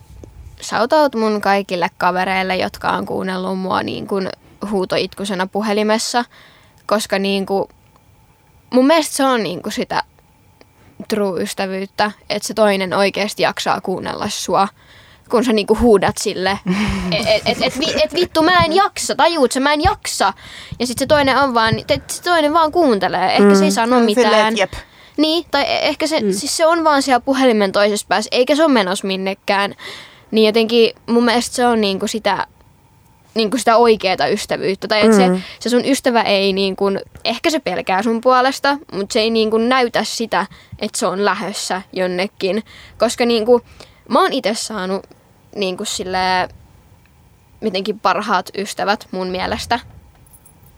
[0.63, 4.29] shoutout mun kaikille kavereille, jotka on kuunnellut mua niin kuin
[4.71, 6.25] huutoitkusena puhelimessa,
[6.87, 7.69] koska niin kuin,
[8.71, 10.03] mun mielestä se on niinku sitä
[11.09, 14.69] true-ystävyyttä, että se toinen oikeasti jaksaa kuunnella sua
[15.33, 16.51] kun sä niinku huudat sille,
[17.13, 20.33] että et, et, et, vi- et vittu mä en jaksa, tajuut sä mä en jaksa.
[20.81, 23.87] Ja sitten se toinen on vaan, että se toinen vaan kuuntelee, ehkä se ei sano
[23.99, 24.49] Silleen, mitään.
[24.49, 24.73] että jep.
[25.17, 26.33] Niin, tai e- ehkä se, mm.
[26.33, 29.75] siis se on vaan siellä puhelimen toisessa päässä, eikä se ole menossa minnekään.
[30.31, 32.47] Niin jotenkin mun mielestä se on niinku sitä,
[33.35, 34.89] niinku sitä oikeaa ystävyyttä.
[34.89, 35.37] Tai että Mm.
[35.37, 36.85] se, se sun ystävä ei niinku,
[37.25, 40.47] ehkä se pelkää sun puolesta, mutta se ei niinku näytä sitä,
[40.79, 42.63] että se on lähössä jonnekin.
[42.99, 43.61] Koska niinku,
[44.09, 45.07] mä oon itse saanut
[45.57, 46.49] niinku sille
[47.61, 49.81] mitenkin parhaat ystävät mun mielestä.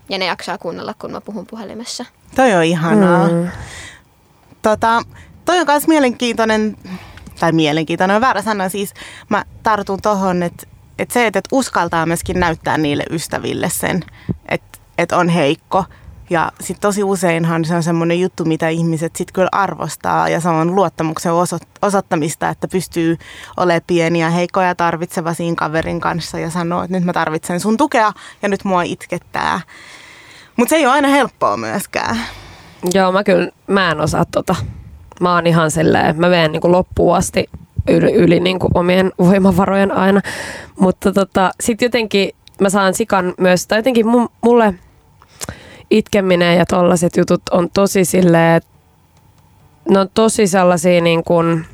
[0.08, 2.04] Ja ne jaksaa kuunnella, kun mä puhun puhelimessa.
[2.34, 3.28] Toi on ihanaa.
[3.28, 3.48] Mm.
[4.62, 5.02] Tota,
[5.44, 6.76] toi on myös mielenkiintoinen,
[7.40, 8.94] tai mielenkiintoinen on väärä sana, siis
[9.28, 10.66] mä tartun tohon, että
[10.98, 14.04] et se, että et uskaltaa myöskin näyttää niille ystäville sen,
[14.48, 15.84] että et on heikko.
[16.30, 20.48] Ja sitten tosi useinhan se on semmoinen juttu, mitä ihmiset sitten kyllä arvostaa ja se
[20.48, 23.16] on luottamuksen osoit- osoittamista, että pystyy
[23.56, 27.60] olemaan pieni ja heikko ja tarvitseva siinä kaverin kanssa ja sanoo, että nyt mä tarvitsen
[27.60, 29.60] sun tukea ja nyt mua itkettää.
[30.56, 32.18] Mutta se ei ole aina helppoa myöskään.
[32.94, 34.54] Joo, mä kyllä, mä en osaa tota.
[35.20, 37.46] Mä oon ihan silleen, mä menen niinku loppuun asti
[37.88, 40.20] yli, yli niinku omien voimavarojen aina.
[40.80, 44.06] Mutta tota, sit jotenkin mä saan sikan myös, tai jotenkin
[44.42, 44.74] mulle
[45.90, 48.62] itkeminen ja tollaset jutut on tosi silleen,
[49.88, 51.64] ne on tosi sellaisia niin kuin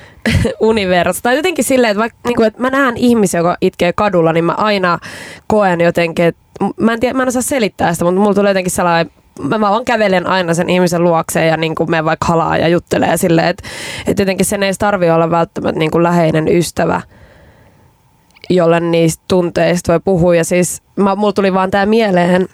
[0.60, 1.22] univers.
[1.22, 4.44] Tai jotenkin silleen, että, vaikka, niin kuin, että mä näen ihmisiä, joka itkee kadulla, niin
[4.44, 4.98] mä aina
[5.46, 6.40] koen jotenkin, että
[6.80, 9.84] mä en, tiedä, mä en osaa selittää sitä, mutta mulla tulee jotenkin sellainen mä vaan
[9.84, 13.68] kävelen aina sen ihmisen luokseen ja niin kuin menen vaikka halaa ja juttelee silleen, että,
[14.06, 17.00] että jotenkin sen ei tarvi olla välttämättä niin kuin läheinen ystävä,
[18.50, 20.34] jolle niistä tunteista voi puhua.
[20.34, 22.48] Ja siis mä, mulla tuli vaan tää mieleen,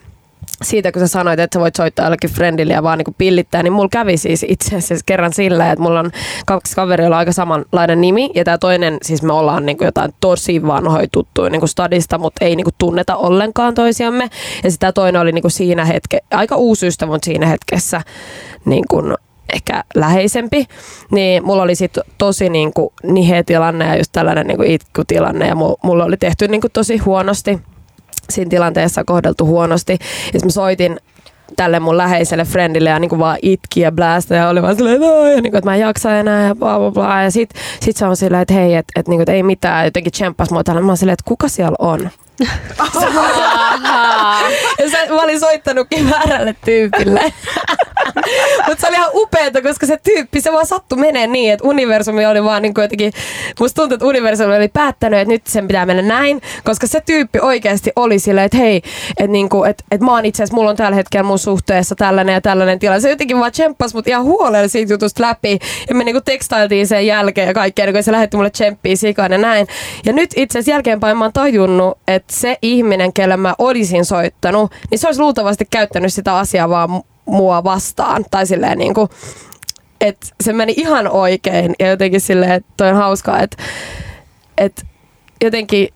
[0.64, 3.72] siitä, kun sä sanoit, että sä voit soittaa jollekin friendille ja vaan niin pillittää, niin
[3.72, 6.10] mulla kävi siis itse asiassa kerran sillä, että mulla on
[6.46, 9.86] kaksi kaveria, joilla on aika samanlainen nimi, ja tämä toinen, siis me ollaan niin kuin
[9.86, 14.30] jotain tosi vanhoja tuttuja niin kuin stadista, mutta ei niin kuin tunneta ollenkaan toisiamme,
[14.64, 18.00] ja sitä toinen oli niin kuin siinä hetke, aika uusi ystävä, mutta siinä hetkessä
[18.64, 19.14] niin kuin
[19.52, 20.66] ehkä läheisempi,
[21.10, 25.46] niin mulla oli sit tosi niin kuin niheä tilanne ja just tällainen niin kuin itkutilanne,
[25.46, 27.58] ja mu- mulla oli tehty niin kuin tosi huonosti
[28.30, 29.98] siinä tilanteessa kohdeltu huonosti.
[30.34, 31.00] Ja mä soitin
[31.56, 35.02] tälle mun läheiselle friendille ja niinku vaan itki ja blästä ja oli vaan silleen,
[35.34, 37.22] ja niinku, että mä en jaksa enää ja bla bla bla.
[37.22, 40.12] Ja sit, sit se on silleen, että hei, että et, niinku, et ei mitään, jotenkin
[40.12, 40.82] tsemppas mua täällä.
[40.82, 42.00] Mä oon silleen, että kuka siellä on?
[44.78, 47.20] ja se, mä olin soittanutkin väärälle tyypille.
[48.68, 52.26] Mutta se oli ihan upeeta, koska se tyyppi, se vaan sattui menee niin, että universumi
[52.26, 53.12] oli vaan niin kuin jotenkin,
[53.60, 57.38] musta tuntuu, että universumi oli päättänyt, että nyt sen pitää mennä näin, koska se tyyppi
[57.38, 58.82] oikeasti oli silleen, että hei,
[59.18, 62.32] että niinku, et, et mä oon itse asiassa, mulla on tällä hetkellä mun suhteessa tällainen
[62.32, 63.00] ja tällainen tilanne.
[63.00, 67.06] Se jotenkin vaan tsemppas mut ihan huolella siitä jutusta läpi ja me niinku tekstailtiin sen
[67.06, 69.66] jälkeen ja kaikkea, niin kun se lähetti mulle tsemppiä sikaan ja näin.
[70.06, 74.72] Ja nyt itse asiassa jälkeenpäin mä oon tajunnut, että se ihminen, kelle mä olisin soittanut,
[74.90, 78.24] niin se olisi luultavasti käyttänyt sitä asiaa vaan mua vastaan.
[78.30, 79.08] Tai silleen niinku,
[80.00, 83.62] että se meni ihan oikein ja jotenkin silleen, että toi on hauskaa, että,
[84.58, 84.82] että
[85.44, 85.88] jotenkin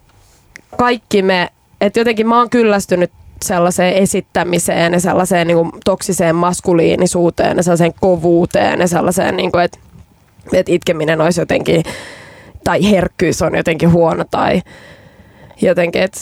[0.76, 1.48] kaikki me,
[1.80, 3.10] että jotenkin mä oon kyllästynyt
[3.44, 9.64] sellaiseen esittämiseen ja sellaiseen niin kuin, toksiseen maskuliinisuuteen ja sellaiseen kovuuteen ja sellaiseen, niin kuin,
[9.64, 9.78] että,
[10.52, 11.82] että itkeminen olisi jotenkin,
[12.64, 14.62] tai herkkyys on jotenkin huono tai
[15.62, 16.20] jotenkin, että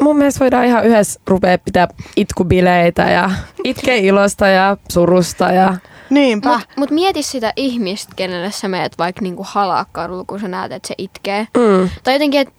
[0.00, 3.30] mun mielestä voidaan ihan yhdessä rupea pitää itkubileitä ja
[3.64, 5.74] itkeä ilosta ja surusta ja
[6.10, 6.48] Niinpä.
[6.48, 10.72] Mutta mut mieti sitä ihmistä, kenelle sä meet vaikka niinku halaa kadulla, kun sä näet,
[10.72, 11.46] että se itkee.
[11.56, 12.54] mm, Tai jotenkin, että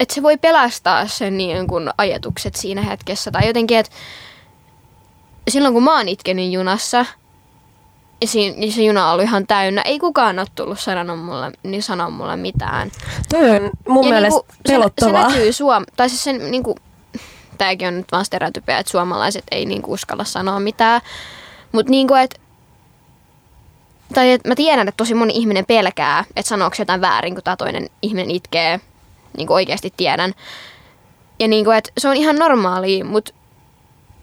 [0.00, 3.30] et se voi pelastaa sen niin kun ajatukset siinä hetkessä.
[3.30, 3.92] Tai jotenkin, että
[5.50, 7.06] silloin kun mä oon itkenyt junassa,
[8.56, 12.36] niin se juna ollut ihan täynnä, ei kukaan ole tullut sanonut mulle, niin sanoa mulle
[12.36, 12.90] mitään.
[13.28, 15.30] toi on mun ja mielestä niinku, se, pelottavaa.
[15.30, 15.84] se näkyy suom...
[15.96, 16.74] Tai siis sen niinku...
[17.58, 21.00] Tääkin on nyt vaan stereotypia, että suomalaiset ei niinku uskalla sanoa mitään.
[21.72, 22.40] Mutta niinku, että
[24.14, 27.44] tai et mä tiedän, että tosi moni ihminen pelkää, että sanooko se jotain väärin, kun
[27.44, 28.80] tämä toinen ihminen itkee.
[29.36, 30.34] Niin kuin oikeasti tiedän.
[31.38, 33.32] Ja niin kuin, että se on ihan normaalia, mutta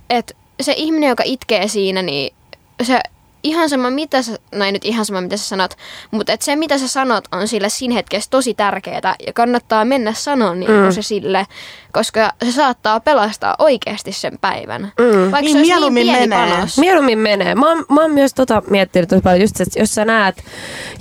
[0.09, 2.35] että se ihminen, joka itkee siinä, niin
[2.83, 2.99] se
[3.45, 5.71] ihan sama, mitä sä, no ei nyt ihan sama, mitä sä sanot,
[6.11, 10.13] mutta että se, mitä sä sanot, on sille siinä hetkessä tosi tärkeää ja kannattaa mennä
[10.13, 10.91] sanoa niin Mm.
[10.91, 11.45] se sille,
[11.91, 14.81] koska se saattaa pelastaa oikeasti sen päivän.
[14.81, 15.21] Mm.
[15.21, 16.55] Vaikka Niin, se olisi mieluummin niin pieni menee.
[16.55, 16.77] panos.
[16.77, 17.55] Mieluummin menee.
[17.55, 20.43] Mä oon, mä oon myös tota miettinyt tosi paljon just, että jos sä näet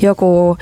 [0.02, 0.56] joku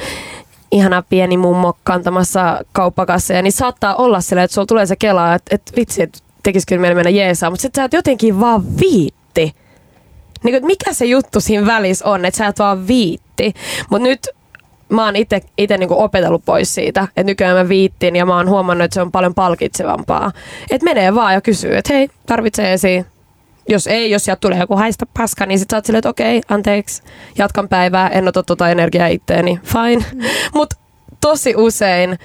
[0.73, 5.55] ihana pieni mummo kantamassa kauppakasseja, niin saattaa olla silleen, että sulla tulee se kela, että,
[5.55, 9.22] että vitsi, että tekisi kyllä mieli mennä jeesaa, mutta sitten sä et jotenkin vaan viitti.
[10.43, 13.55] Niin kuin, mikä se juttu siinä välissä on, että sä et vaan viitti.
[13.91, 14.29] Mutta nyt
[14.93, 18.85] mä oon itse niin opetellut pois siitä, että nykyään mä viittin ja mä oon huomannut,
[18.85, 20.33] että se on paljon palkitsevampaa.
[20.71, 23.07] Että menee vaan ja kysyy, että hei, tarvitsee esiin.
[23.69, 26.41] Jos ei, jos sieltä tulee joku haista paska, niin sit sä oot silleen, että okei,
[26.49, 27.03] anteeksi,
[27.39, 30.05] jatkan päivää, en ota tota energiaa itteeni, fine.
[30.15, 30.23] Mm.
[30.59, 30.77] Mutta
[31.21, 32.19] tosi usein,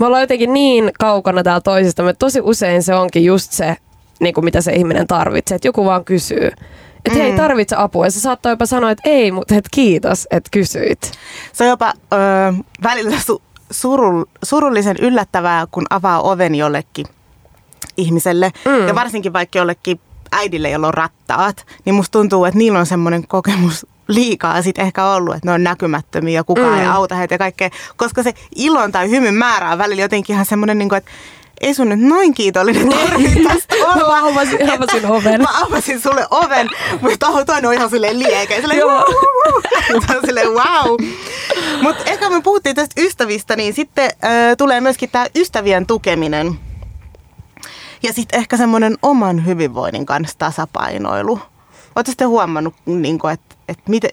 [0.00, 3.76] me ollaan jotenkin niin kaukana täällä toisista, että tosi usein se onkin just se,
[4.20, 6.50] niin kuin mitä se ihminen tarvitsee, että joku vaan kysyy.
[7.04, 7.22] Että mm.
[7.22, 8.06] hei, tarvitse apua.
[8.06, 11.12] Ja se saattaa jopa sanoa, että ei, mutta et kiitos, että kysyit.
[11.52, 12.16] Se on jopa ö,
[12.82, 17.06] välillä su, surul, surullisen yllättävää, kun avaa oven jollekin
[17.96, 18.52] ihmiselle.
[18.64, 18.88] Mm.
[18.88, 20.00] Ja varsinkin vaikka jollekin
[20.32, 25.04] äidille, jolla on rattaat, niin musta tuntuu, että niillä on semmoinen kokemus liikaa sit ehkä
[25.04, 26.78] ollut, että ne on näkymättömiä ja kukaan mm.
[26.78, 27.70] ei auta heitä ja kaikkea.
[27.96, 31.10] Koska se ilon tai hymyn määrä on välillä jotenkin ihan semmoinen, niin kuin, että
[31.60, 34.20] ei sun nyt noin kiitollinen tarvitse tästä olla.
[34.20, 35.42] Mä avasin, avasin oven.
[35.42, 36.68] Mä avasin sulle oven,
[37.00, 38.60] mutta toinen on ihan silleen liekeä.
[38.60, 39.04] Silleen, Joo.
[39.92, 40.24] Wow.
[40.26, 40.96] silleen wow.
[41.82, 46.54] Mutta ehkä me puhuttiin tästä ystävistä, niin sitten äh, tulee myöskin tämä ystävien tukeminen.
[48.02, 51.40] Ja sitten ehkä semmoinen oman hyvinvoinnin kanssa tasapainoilu.
[51.96, 54.10] Oletko sitten huomannut, niin että et miten,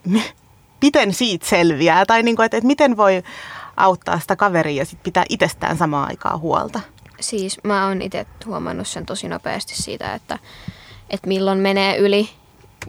[0.82, 2.06] miten siitä selviää?
[2.06, 3.24] Tai niin että et miten voi
[3.78, 6.80] auttaa sitä kaveria ja sit pitää itsestään samaan aikaan huolta?
[7.22, 10.40] Siis mä oon itse huomannut sen tosi nopeasti siitä, että,
[11.10, 12.30] että milloin menee yli.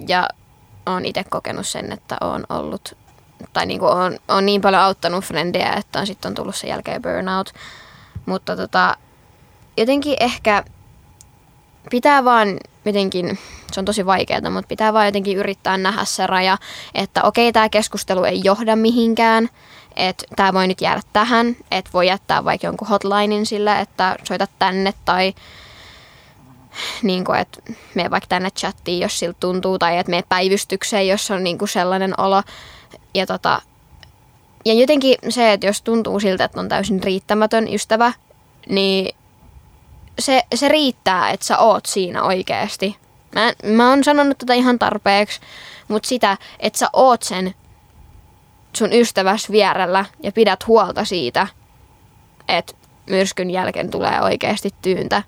[0.08, 0.28] Ja
[0.86, 2.96] oon itse kokenut sen, että on ollut,
[3.52, 7.02] tai niin on, on niin paljon auttanut frendejä, että on sitten on tullut sen jälkeen
[7.02, 7.52] burnout.
[8.26, 8.96] Mutta tota,
[9.76, 10.64] jotenkin ehkä
[11.90, 13.38] pitää vaan jotenkin,
[13.72, 16.58] se on tosi vaikeaa, mutta pitää vaan jotenkin yrittää nähdä se raja,
[16.94, 19.48] että okei, tämä keskustelu ei johda mihinkään,
[19.96, 24.46] että tämä voi nyt jäädä tähän, että voi jättää vaikka jonkun hotlinein sille, että soita
[24.58, 25.34] tänne tai
[27.02, 27.62] niin kuin, että
[27.94, 31.68] mene vaikka tänne chattiin, jos siltä tuntuu, tai että mene päivystykseen, jos on niin kuin
[31.68, 32.42] sellainen olo.
[33.14, 33.62] Ja, tota,
[34.64, 38.12] ja jotenkin se, että jos tuntuu siltä, että on täysin riittämätön ystävä,
[38.68, 39.14] niin
[40.18, 42.96] se, se riittää, että sä oot siinä oikeasti.
[43.34, 45.40] Mä, mä oon sanonut tätä ihan tarpeeksi,
[45.88, 47.54] mutta sitä, että sä oot sen
[48.76, 51.46] sun ystäväs vierellä ja pidät huolta siitä,
[52.48, 52.72] että
[53.10, 55.22] myrskyn jälkeen tulee oikeasti tyyntä.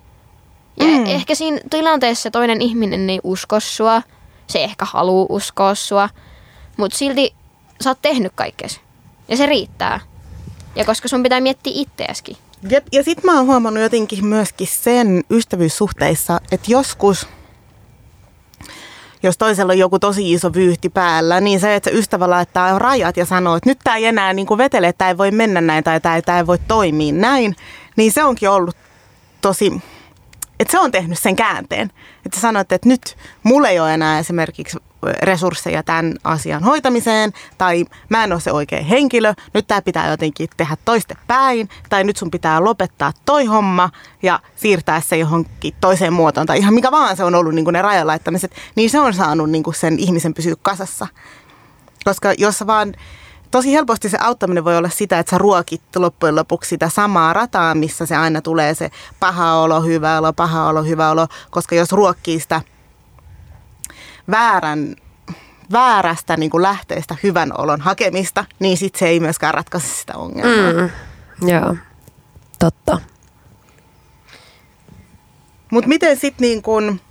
[0.79, 1.05] Ja mm.
[1.05, 4.01] ehkä siinä tilanteessa toinen ihminen ei usko sua,
[4.47, 6.09] se ehkä haluaa uskoa sua,
[6.77, 7.33] mutta silti
[7.81, 8.79] sä oot tehnyt kaikkes.
[9.27, 9.99] Ja se riittää.
[10.75, 12.37] Ja koska sun pitää miettiä itseäskin.
[12.69, 17.27] Jep, ja sit mä oon huomannut jotenkin myöskin sen ystävyyssuhteissa, että joskus,
[19.27, 23.25] jos toisella on joku tosi iso vyyhti päällä, niin se, että ystävä laittaa rajat ja
[23.25, 26.01] sanoo, että nyt tämä ei enää niin vetele, että tämä ei voi mennä näin tai
[26.01, 27.55] tämä ei, ei voi toimia näin,
[27.95, 28.75] niin se onkin ollut
[29.41, 29.81] tosi
[30.59, 31.91] että se on tehnyt sen käänteen.
[32.25, 34.77] Että sanoit, että nyt mulla ei ole enää esimerkiksi
[35.21, 40.49] resursseja tämän asian hoitamiseen, tai mä en ole se oikea henkilö, nyt tämä pitää jotenkin
[40.57, 43.89] tehdä toiste päin, tai nyt sun pitää lopettaa toi homma
[44.23, 47.73] ja siirtää se johonkin toiseen muotoon, tai ihan mikä vaan se on ollut niin kuin
[47.73, 51.07] ne rajalaittamiset, niin se on saanut niin kuin sen ihmisen pysyä kasassa.
[52.05, 52.93] Koska jos vaan
[53.51, 57.75] tosi helposti se auttaminen voi olla sitä, että sä ruokit loppujen lopuksi sitä samaa rataa,
[57.75, 61.91] missä se aina tulee se paha olo, hyvä olo, paha olo, hyvä olo, koska jos
[61.91, 62.61] ruokkii sitä
[64.31, 64.95] väärän,
[65.71, 70.89] väärästä niin kuin lähteestä hyvän olon hakemista, niin sit se ei myöskään ratkaise sitä ongelmaa.
[71.41, 71.75] Mm, joo,
[72.59, 73.01] totta.
[75.71, 77.01] Mutta miten sitten niin kun...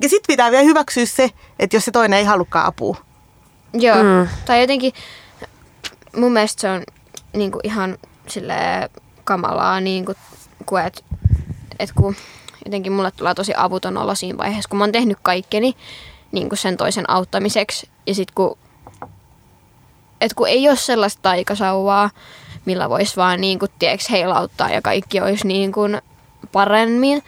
[0.00, 2.96] Ja sitten pitää vielä hyväksyä se, että jos se toinen ei halukkaan apua.
[3.72, 4.28] Joo, mm.
[4.46, 4.92] tai jotenkin
[6.16, 6.82] mun mielestä se on
[7.32, 8.54] niin kuin ihan sille
[9.24, 10.16] kamalaa, niin kuin,
[10.66, 11.04] kun et,
[11.78, 12.16] et kun
[12.64, 15.74] jotenkin mulle tulee tosi avuton olo siinä vaiheessa, kun mä oon tehnyt kaikkeni
[16.32, 17.88] niin kuin sen toisen auttamiseksi.
[18.06, 18.58] Ja sit kun,
[20.20, 22.10] et kun ei ole sellaista taikasauvaa,
[22.64, 26.02] millä voisi vaan niin kuin, tieks, heilauttaa ja kaikki olisi niin kuin
[26.52, 27.22] paremmin.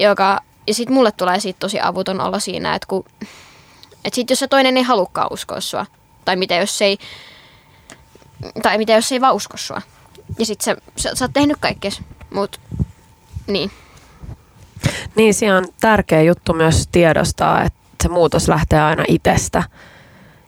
[0.00, 3.04] Joka, ja sitten mulle tulee siitä tosi avuton olo siinä, että kun,
[4.04, 5.86] et sit jos se toinen ei halukkaan uskoa sua,
[6.24, 6.98] tai mitä jos se ei,
[8.62, 9.82] tai mitä jos se ei vaan usko sua.
[10.38, 11.90] Ja sit sä, sä, sä oot tehnyt kaikkea,
[12.30, 12.60] mut
[13.46, 13.70] niin.
[15.16, 19.62] Niin, siinä on tärkeä juttu myös tiedostaa, että se muutos lähtee aina itsestä.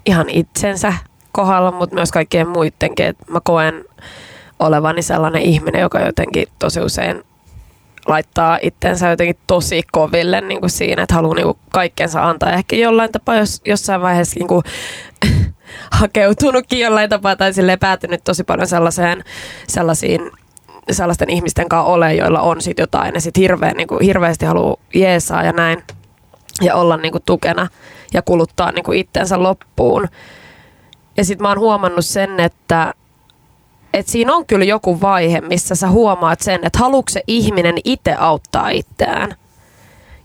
[0.07, 0.93] Ihan itsensä
[1.33, 3.07] kohdalla, mutta myös kaikkien muidenkin.
[3.07, 3.85] Et mä koen
[4.59, 7.25] olevani sellainen ihminen, joka jotenkin tosi usein
[8.07, 12.53] laittaa itsensä jotenkin tosi koville niin kuin siinä, että haluaa niin kuin kaikkensa antaa.
[12.53, 14.63] Ehkä jollain tapaa jos, jossain vaiheessa niin kuin,
[16.01, 19.25] hakeutunutkin jollain tapaa tai päätynyt tosi paljon sellaiseen,
[19.69, 20.31] sellaisiin
[20.91, 24.77] sellaisten ihmisten kanssa ole, joilla on sit jotain ja sitten hirveän, niin kuin, hirveästi haluaa
[24.95, 25.83] jeesaa ja näin
[26.61, 27.69] ja olla niin kuin, tukena.
[28.15, 30.09] ja kuluttaa niin kuin itsensä loppuun.
[31.17, 32.95] Ja sitten mä oon huomannut sen, että
[33.93, 38.15] et siinä on kyllä joku vaihe, missä sä huomaat sen, että haluatko se ihminen itse
[38.15, 39.35] auttaa itseään.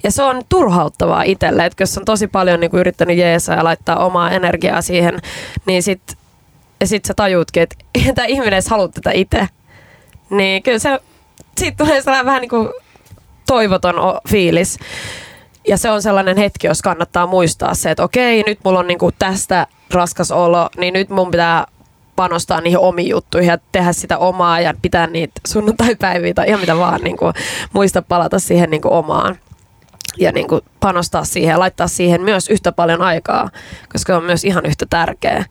[0.03, 3.63] Ja se on turhauttavaa itselle, että jos on tosi paljon niin kuin yrittänyt jeesaa ja
[3.63, 5.19] laittaa omaa energiaa siihen,
[5.65, 6.17] niin sit,
[6.79, 7.75] ja sit sä tajuutkin, että
[8.15, 9.47] tämä ihminen edes halua tätä itse.
[10.29, 10.99] Niin kyllä se,
[11.57, 12.69] siitä tulee sellainen vähän niin kuin
[13.47, 13.95] toivoton
[14.29, 14.79] fiilis.
[15.67, 18.99] Ja se on sellainen hetki, jos kannattaa muistaa se, että okei, nyt mulla on niin
[18.99, 21.67] kuin tästä raskas olo, niin nyt mun pitää
[22.15, 26.77] panostaa niihin omiin juttuihin ja tehdä sitä omaa ja pitää niitä sunnuntaipäiviä tai ihan mitä
[26.77, 27.33] vaan niin kuin,
[27.73, 29.37] muista palata siihen niin kuin omaan
[30.17, 33.49] ja niin kuin panostaa siihen ja laittaa siihen myös yhtä paljon aikaa,
[33.93, 35.45] koska on myös ihan yhtä tärkeä.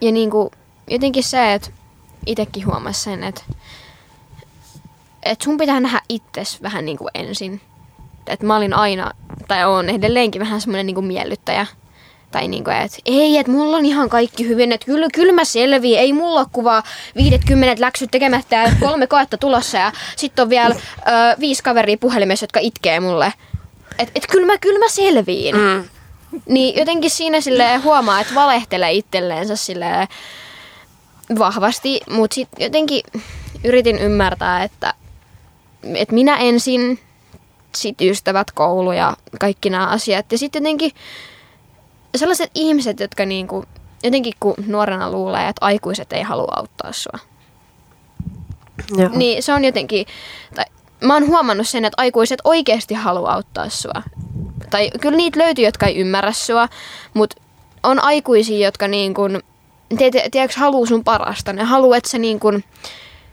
[0.00, 0.50] Ja niin kuin,
[0.90, 1.70] jotenkin se, että
[2.26, 3.42] itsekin huomasi sen, että,
[5.22, 7.60] että sun pitää nähdä itses vähän niin kuin ensin.
[8.26, 9.10] Että mä olin aina,
[9.48, 11.66] tai on edelleenkin vähän semmoinen niin kuin miellyttäjä–
[12.32, 15.44] tai niin kuin, että ei, että mulla on ihan kaikki hyvin, että kyllä, kyllä mä
[15.44, 16.82] selviin, ei mulla ole kuvaa
[17.16, 20.80] 50 läksyt tekemättä ja kolme koetta tulossa ja sitten on vielä ö,
[21.40, 23.32] viisi kaveria puhelimessa, jotka itkee mulle.
[23.98, 25.56] Että et kyllä mä, kyllä mä selviin.
[25.56, 25.84] Mm.
[26.48, 30.08] Niin jotenkin siinä sille huomaa, että valehtelee itselleensä sille
[31.38, 33.02] vahvasti, mutta sitten jotenkin
[33.64, 34.94] yritin ymmärtää, että,
[35.94, 36.98] että minä ensin,
[37.76, 40.32] sitten ystävät, koulu ja kaikki nämä asiat.
[40.32, 40.92] Ja sitten jotenkin
[42.16, 43.64] sellaiset ihmiset, jotka niinku,
[44.02, 47.18] jotenkin kun nuorena luulee, että aikuiset ei halua auttaa sua.
[48.96, 49.10] Joo.
[49.12, 50.06] Niin se on jotenkin,
[50.54, 50.64] tai
[51.00, 54.02] mä oon huomannut sen, että aikuiset oikeasti haluaa auttaa sua.
[54.70, 56.68] Tai kyllä niitä löytyy, jotka ei ymmärrä sua,
[57.14, 57.42] mutta
[57.82, 59.14] on aikuisia, jotka niin
[59.96, 61.52] kuin, tiedätkö, haluaa sun parasta.
[61.52, 62.64] Ne haluaa, että sä niin kuin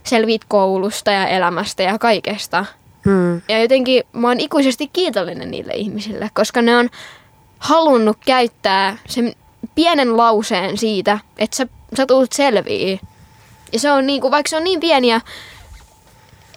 [0.04, 2.66] selviit koulusta ja elämästä ja kaikesta.
[3.06, 3.42] Hmm.
[3.50, 6.90] Ja jotenkin mä oon ikuisesti kiitollinen niille ihmisille, koska ne on
[7.60, 9.34] halunnut käyttää sen
[9.76, 11.68] pienen lauseen siitä, että sä,
[11.98, 13.00] sä tulet selviin.
[13.74, 15.22] Ja se on niinku, vaikka se on niin pieniä,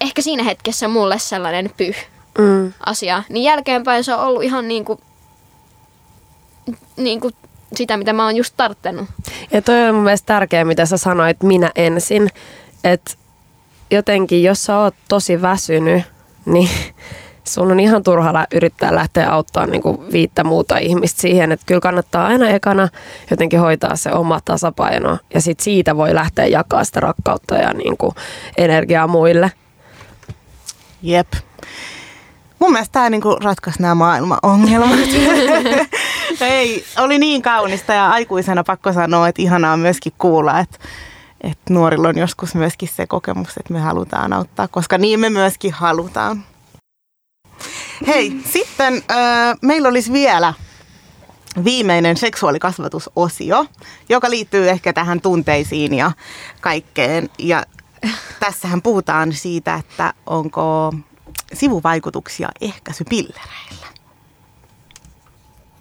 [0.00, 1.96] ehkä siinä hetkessä mulle sellainen pyh
[2.38, 2.72] mm.
[2.86, 5.00] asia, niin jälkeenpäin se on ollut ihan niinku,
[6.96, 7.30] niinku
[7.76, 9.08] sitä, mitä mä oon just tarttenut.
[9.52, 12.28] Ja toi on mun mielestä tärkeää, mitä sä sanoit, minä ensin.
[12.84, 13.14] Että
[13.90, 16.02] jotenkin, jos sä oot tosi väsynyt,
[16.44, 16.68] niin
[17.44, 21.80] sun on ihan turha yrittää lähteä auttaa niin kuin viittä muuta ihmistä siihen, että kyllä
[21.80, 22.88] kannattaa aina ekana
[23.30, 27.96] jotenkin hoitaa se oma tasapaino ja sitten siitä voi lähteä jakaa sitä rakkautta ja niin
[27.96, 28.14] kuin
[28.56, 29.52] energiaa muille.
[31.02, 31.28] Jep.
[32.58, 34.98] Mun mielestä tämä niinku ratkaisi nämä maailman ongelmat.
[36.42, 40.78] Ei, oli niin kaunista ja aikuisena pakko sanoa, että ihanaa myöskin kuulla, että,
[41.40, 45.72] että nuorilla on joskus myöskin se kokemus, että me halutaan auttaa, koska niin me myöskin
[45.72, 46.44] halutaan.
[48.06, 50.54] Hei, sitten äh, meillä olisi vielä
[51.64, 53.66] viimeinen seksuaalikasvatusosio,
[54.08, 56.12] joka liittyy ehkä tähän tunteisiin ja
[56.60, 57.30] kaikkeen.
[57.38, 57.64] Ja
[58.40, 60.92] tässähän puhutaan siitä, että onko
[61.52, 63.91] sivuvaikutuksia ehkäisypillereillä.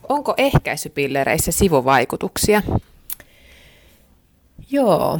[0.10, 2.62] Onko ehkäisypillereissä sivuvaikutuksia?
[4.72, 5.20] Joo,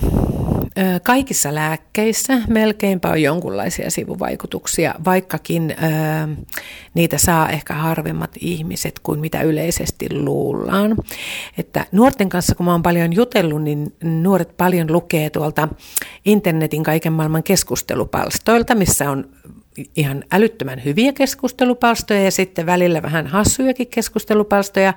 [1.04, 5.76] Kaikissa lääkkeissä melkeinpä on jonkunlaisia sivuvaikutuksia, vaikkakin
[6.94, 10.98] niitä saa ehkä harvemmat ihmiset kuin mitä yleisesti luullaan.
[11.58, 15.68] Että nuorten kanssa, kun mä oon paljon jutellut, niin nuoret paljon lukee tuolta
[16.26, 19.30] internetin kaiken maailman keskustelupalstoilta, missä on
[19.96, 24.94] ihan älyttömän hyviä keskustelupalstoja ja sitten välillä vähän hassujakin keskustelupalstoja.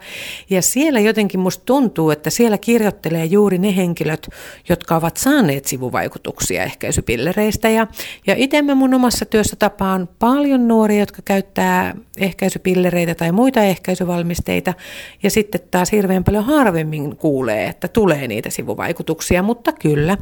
[0.50, 4.28] Ja siellä jotenkin musta tuntuu, että siellä kirjoittelee juuri ne henkilöt,
[4.68, 7.68] jotka ovat saaneet sivuvaikutuksia ehkäisypillereistä.
[7.68, 7.86] Ja,
[8.26, 14.74] ja itse mä mun omassa työssä tapaan paljon nuoria, jotka käyttää ehkäisypillereitä tai muita ehkäisyvalmisteita.
[15.22, 20.18] Ja sitten taas hirveän paljon harvemmin kuulee, että tulee niitä sivuvaikutuksia, mutta kyllä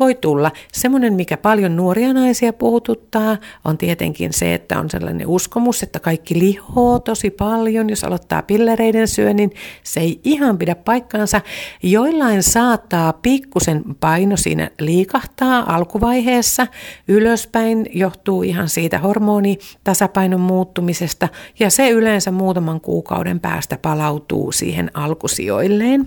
[0.00, 0.52] voi tulla.
[0.72, 6.00] Semmoinen, mikä paljon nuoria naisia puhututtaa, on tietenkin tietenkin se, että on sellainen uskomus, että
[6.00, 9.50] kaikki lihoo tosi paljon, jos aloittaa pillereiden syönnin.
[9.82, 11.40] Se ei ihan pidä paikkaansa.
[11.82, 16.66] Joillain saattaa pikkusen paino siinä liikahtaa alkuvaiheessa
[17.08, 21.28] ylöspäin, johtuu ihan siitä hormonitasapainon muuttumisesta
[21.58, 26.06] ja se yleensä muutaman kuukauden päästä palautuu siihen alkusijoilleen.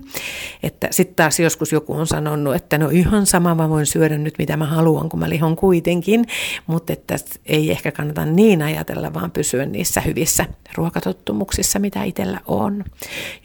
[0.62, 4.34] Että sitten taas joskus joku on sanonut, että no ihan sama mä voin syödä nyt
[4.38, 6.24] mitä mä haluan, kun mä lihon kuitenkin,
[6.66, 7.16] mutta että
[7.46, 12.84] ei ehkä kannata niin ajatella, vaan pysyä niissä hyvissä ruokatottumuksissa, mitä itsellä on.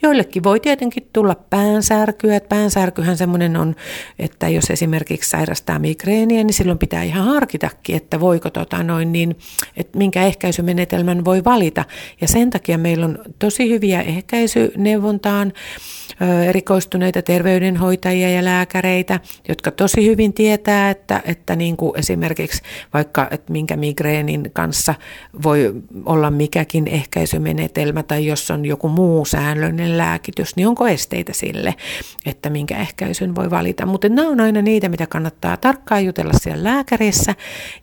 [0.02, 2.40] Joillekin voi tietenkin tulla päänsärkyä.
[2.40, 3.74] Päänsärkyhän semmoinen on,
[4.18, 9.36] että jos esimerkiksi sairastaa migreeniä, niin silloin pitää ihan harkitakin, että voiko tota noin niin,
[9.76, 11.84] että minkä ehkäisymenetelmän voi valita.
[12.20, 15.52] Ja sen takia meillä on tosi hyviä ehkäisyneuvontaan
[16.48, 22.62] erikoistuneita terveydenhoitajia ja lääkäreitä, jotka tosi hyvin tietää, että, että niin kuin esimerkiksi
[22.94, 23.76] vaikka, että minkä
[24.26, 24.94] migreenin kanssa
[25.42, 25.74] voi
[26.04, 31.74] olla mikäkin ehkäisymenetelmä tai jos on joku muu säännöllinen lääkitys, niin onko esteitä sille,
[32.26, 33.86] että minkä ehkäisyn voi valita.
[33.86, 37.34] Mutta nämä on aina niitä, mitä kannattaa tarkkaan jutella siellä lääkärissä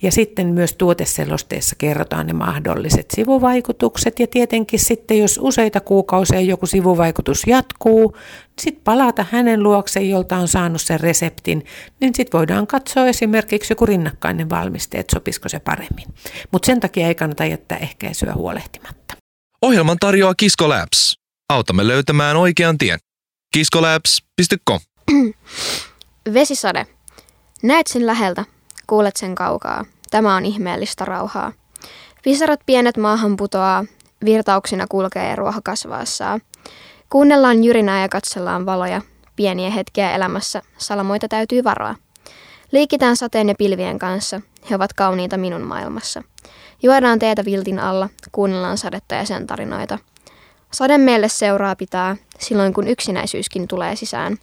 [0.02, 6.66] ja sitten myös tuoteselosteessa kerrotaan ne mahdolliset sivuvaikutukset ja tietenkin sitten, jos useita kuukausia joku
[6.66, 8.16] sivuvaikutus jatkuu,
[8.60, 11.66] sitten palata hänen luokseen, jolta on saanut sen reseptin,
[12.00, 16.06] niin sitten voidaan katsoa esimerkiksi joku rinnakkainen valmiste, että sopisiko se paremmin.
[16.52, 19.14] Mutta sen takia ei kannata jättää ehkäisyä huolehtimatta.
[19.62, 21.16] Ohjelman tarjoaa Kisko Labs.
[21.50, 23.00] Autamme löytämään oikean tien.
[23.54, 24.80] kiskolabs.com
[26.34, 26.88] Vesisade.
[27.64, 28.46] Näet sen läheltä,
[28.88, 29.86] kuulet sen kaukaa.
[30.12, 31.52] Tämä on ihmeellistä rauhaa.
[32.24, 33.86] Pisarat pienet maahan putoaa,
[34.26, 36.42] virtauksina kulkee ruoho kasvaessaan.
[37.10, 39.02] Kuunnellaan jyrinää ja katsellaan valoja.
[39.36, 41.96] Pieniä hetkiä elämässä, salamoita täytyy varoa.
[42.74, 44.42] Liikitään sateen ja pilvien kanssa.
[44.70, 46.24] He ovat kauniita minun maailmassa.
[46.84, 50.00] Juodaan teetä viltin alla, kuunnellaan sadetta ja sen tarinoita.
[50.72, 54.38] Sade meille seuraa pitää, silloin kun yksinäisyyskin tulee sisään.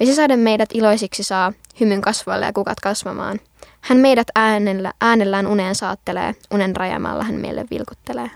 [0.00, 3.40] Vesisade meidät iloisiksi saa, hymyn kasvoille ja kukat kasvamaan.
[3.80, 8.30] Hän meidät äänellä, äänellään uneen saattelee, unen rajamalla hän meille vilkuttelee.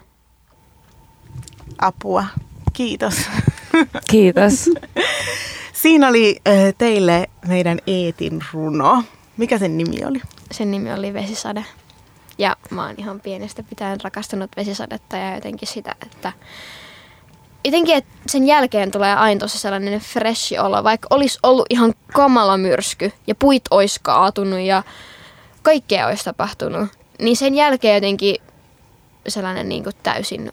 [1.79, 2.25] Apua.
[2.73, 3.15] Kiitos.
[4.11, 4.71] Kiitos.
[5.83, 9.03] Siinä oli äh, teille meidän Eetin runo.
[9.37, 10.21] Mikä sen nimi oli?
[10.51, 11.65] Sen nimi oli Vesisade.
[12.39, 16.33] Ja mä oon ihan pienestä pitäen rakastanut vesisadetta ja jotenkin sitä, että
[17.65, 22.57] jotenkin, että sen jälkeen tulee aina tosi sellainen fresh olo, vaikka olisi ollut ihan kamala
[22.57, 24.83] myrsky ja puit olisi kaatunut ja
[25.63, 28.37] kaikkea olisi tapahtunut, niin sen jälkeen jotenkin
[29.29, 30.53] sellainen niin kuin täysin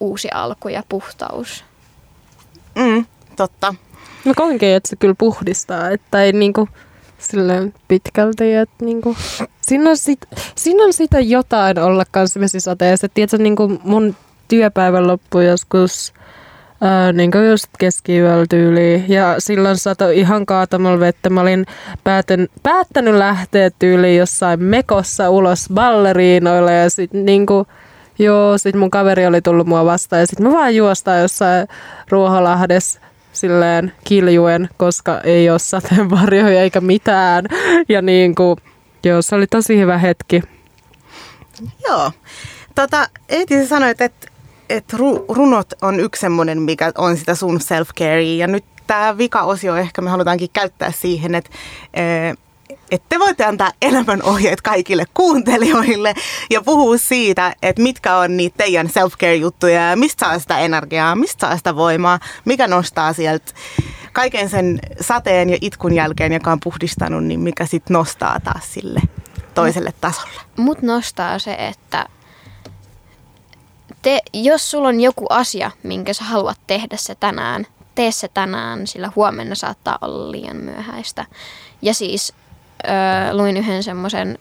[0.00, 1.64] uusi alku ja puhtaus.
[2.74, 3.74] Mm, totta.
[4.24, 6.68] Mä koinkin, että se kyllä puhdistaa, että ei niinku
[7.18, 9.16] silleen pitkälti, että niinku,
[9.60, 10.20] siinä, on sit,
[10.54, 13.08] siinä on sitä jotain olla kanssa vesisateessa.
[13.08, 14.16] Tiedätkö, niinku mun
[14.48, 16.12] työpäivän loppu joskus
[16.82, 19.04] Ää, niin kuin just keskiyöllä tyyliin.
[19.08, 21.30] Ja silloin sato ihan kaatamalla vettä.
[21.30, 21.66] Mä olin
[22.04, 27.66] päätän, päättänyt lähteä tyyliin jossain mekossa ulos balleriinoille ja sitten niin kuin,
[28.18, 31.68] Joo, sit mun kaveri oli tullut mua vastaan ja sit mä vaan juostaan jossain
[32.08, 33.00] Ruoholahdessa
[33.32, 37.44] silleen kiljuen, koska ei ole sateenvarjoja eikä mitään.
[37.88, 38.56] Ja niin kuin,
[39.04, 40.42] joo, se oli tosi hyvä hetki.
[41.88, 42.12] Joo.
[42.74, 44.26] Tota, Eeti, sä sanoit, että
[44.68, 48.38] et ru, runot on yksi semmoinen, mikä on sitä sun self-care.
[48.38, 51.50] Ja nyt tämä vika-osio ehkä me halutaankin käyttää siihen, että
[52.90, 56.14] että te voitte antaa elämänohjeet kaikille kuuntelijoille
[56.50, 61.46] ja puhua siitä, että mitkä on niitä teidän self-care-juttuja ja mistä saa sitä energiaa, mistä
[61.46, 63.52] saa sitä voimaa, mikä nostaa sieltä
[64.12, 69.00] kaiken sen sateen ja itkun jälkeen, joka on puhdistanut, niin mikä sitten nostaa taas sille
[69.54, 70.40] toiselle tasolle.
[70.56, 72.06] Mut nostaa se, että
[74.02, 78.86] te, jos sulla on joku asia, minkä sä haluat tehdä se tänään, tee se tänään,
[78.86, 81.26] sillä huomenna saattaa olla liian myöhäistä.
[81.82, 82.34] Ja siis
[82.88, 84.38] öö, luin yhden semmoisen,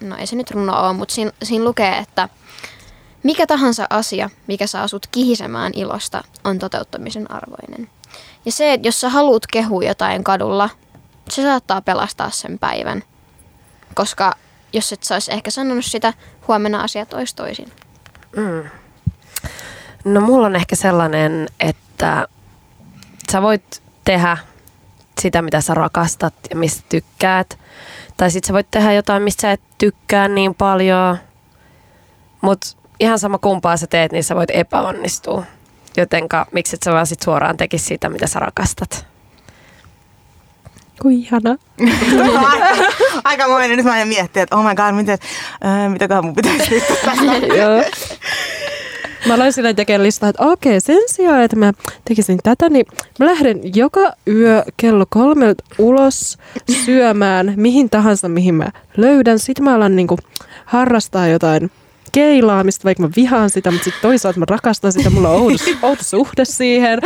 [0.00, 2.28] no ei se nyt runo ole, mutta siinä, siinä lukee, että
[3.22, 7.88] mikä tahansa asia, mikä saa sut kihisemään ilosta, on toteuttamisen arvoinen.
[8.44, 10.70] Ja se, että jos sä haluat kehua jotain kadulla,
[11.28, 13.02] se saattaa pelastaa sen päivän.
[13.94, 14.34] Koska
[14.72, 16.12] jos et sä ehkä sanonut sitä,
[16.48, 17.72] huomenna asiat olisi toisin.
[18.36, 18.64] Mm.
[20.04, 22.28] No mulla on ehkä sellainen, että
[23.32, 24.36] sä voit tehdä
[25.22, 27.58] sitä, mitä sä rakastat ja mistä tykkäät.
[28.16, 31.18] Tai sit sä voit tehdä jotain, mistä sä et tykkää niin paljon.
[32.40, 32.66] Mutta
[33.00, 35.44] ihan sama kumpaa sä teet, niin sä voit epäonnistua.
[35.96, 39.06] Jotenka miksi et sä vaan sit suoraan tekisi sitä, mitä sä rakastat.
[41.02, 41.56] Kuin ihana.
[42.36, 42.66] aika,
[43.24, 43.76] aika moinen.
[43.76, 45.18] Nyt mä en miettiä, että oh my god, miten,
[45.64, 46.74] äh, mitäköhän mun pitäisi.
[47.58, 47.84] Joo.
[49.26, 51.72] Mä aloin silleen tekemään listaa, että okei, sen sijaan, että mä
[52.08, 52.86] tekisin tätä, niin
[53.18, 56.38] mä lähden joka yö kello kolmelta ulos
[56.84, 59.38] syömään mihin tahansa, mihin mä löydän.
[59.38, 60.18] Sitten mä alan niinku
[60.64, 61.70] harrastaa jotain
[62.12, 66.04] keilaamista, vaikka mä vihaan sitä, mutta sitten toisaalta mä rakastan sitä, mulla on outo, outo
[66.04, 66.98] suhde siihen.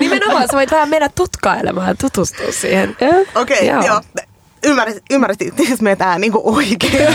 [0.00, 2.90] Nimenomaan, sä voit vähän mennä tutkailemaan ja tutustua siihen.
[2.90, 3.86] Okei, okay, joo.
[3.86, 4.00] joo.
[4.66, 7.14] Ymmärsit, ymmärsit me tää niinku oikein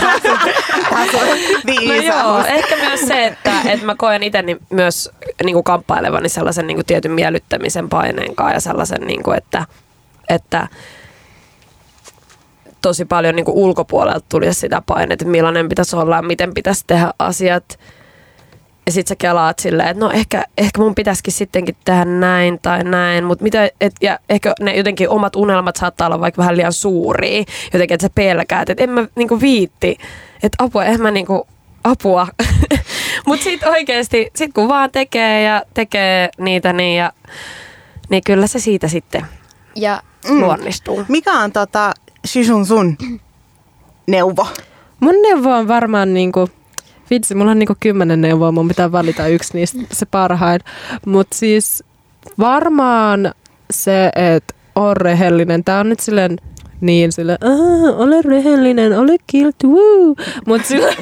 [1.88, 5.10] No joo, ehkä myös se, että, että mä koen itse myös
[5.44, 9.66] niin kuin kamppailevani sellaisen niin kuin tietyn miellyttämisen paineen kanssa ja sellaisen, niin kuin, että,
[10.28, 10.68] että
[12.82, 16.84] tosi paljon niin kuin ulkopuolelta tuli sitä painetta, että millainen pitäisi olla ja miten pitäisi
[16.86, 17.78] tehdä asiat.
[18.86, 22.84] Ja sit sä kelaat silleen, että no ehkä, ehkä mun pitäisikin sittenkin tehdä näin tai
[22.84, 26.72] näin, mutta mitä, et, ja ehkä ne jotenkin omat unelmat saattaa olla vaikka vähän liian
[26.72, 29.98] suuria, jotenkin, että sä pelkäät, että en mä niinku viitti,
[30.42, 31.46] että apua, en mä niinku,
[31.84, 32.26] apua.
[33.26, 37.12] mutta sit oikeesti, sit kun vaan tekee ja tekee niitä, niin, ja,
[38.08, 39.26] niin kyllä se siitä sitten
[39.76, 40.40] ja, mm.
[40.40, 41.04] luonnistuu.
[41.08, 41.92] Mikä on tota,
[42.26, 42.96] Shishun sun
[44.06, 44.46] neuvo?
[45.00, 46.48] Mun neuvo on varmaan niinku,
[47.12, 50.60] vitsi, mulla on niinku kymmenen neuvoa, mun pitää valita yksi niistä se parhain.
[51.06, 51.84] Mutta siis
[52.38, 53.34] varmaan
[53.70, 55.64] se, että on rehellinen.
[55.64, 56.38] Tää on nyt silleen
[56.80, 57.38] niin sille,
[57.96, 60.14] ole rehellinen, ole kiltti, woo.
[60.46, 60.96] Mut, sille,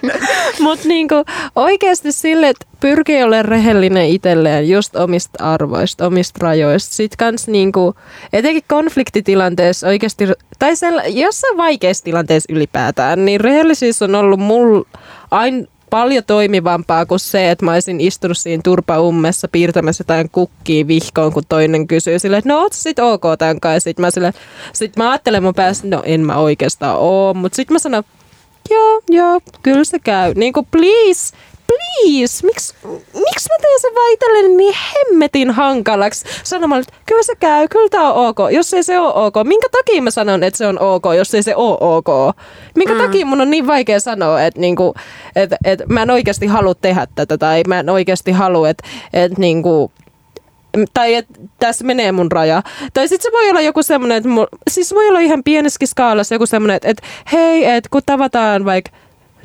[0.60, 1.14] mut niinku
[1.56, 6.94] oikeasti sille, että pyrkii olemaan rehellinen itselleen just omista arvoista, omista rajoista.
[6.94, 7.94] Sitten kans niinku,
[8.32, 10.28] etenkin konfliktitilanteessa oikeasti,
[10.58, 14.84] tai sella, jossain vaikeassa tilanteessa ylipäätään, niin rehellisyys on ollut mulla
[15.30, 21.32] aina paljon toimivampaa kuin se, että mä olisin istunut siinä turpaummessa piirtämässä jotain kukkia vihkoon,
[21.32, 23.80] kun toinen kysyy silleen, että no oot sit ok tämän kanssa.
[23.80, 24.32] Sitten mä, sille,
[24.72, 28.04] sit mä ajattelen mun päässä, no en mä oikeastaan oo, mutta sitten mä sanon,
[28.70, 30.34] joo, joo, kyllä se käy.
[30.34, 31.36] Niin kuin please,
[31.68, 32.74] please, miksi
[33.14, 38.12] miks mä teen sen vaan niin hemmetin hankalaksi sanomalla, että kyllä se käy, kyllä tää
[38.12, 38.38] on ok.
[38.50, 41.42] Jos ei se ole ok, minkä takia mä sanon, että se on ok, jos ei
[41.42, 42.36] se ole ok?
[42.74, 43.00] Minkä mm.
[43.00, 44.94] takia mun on niin vaikea sanoa, että, niinku,
[45.36, 49.40] että, että mä en oikeasti halua tehdä tätä tai mä en oikeasti halua, että, että
[49.40, 49.92] niinku,
[50.94, 52.62] tai että tässä menee mun raja.
[52.94, 56.34] Tai sitten se voi olla joku semmoinen, että mul, siis voi olla ihan pienessäkin skaalassa
[56.34, 57.02] joku semmoinen, että, että
[57.32, 58.90] hei, että kun tavataan vaikka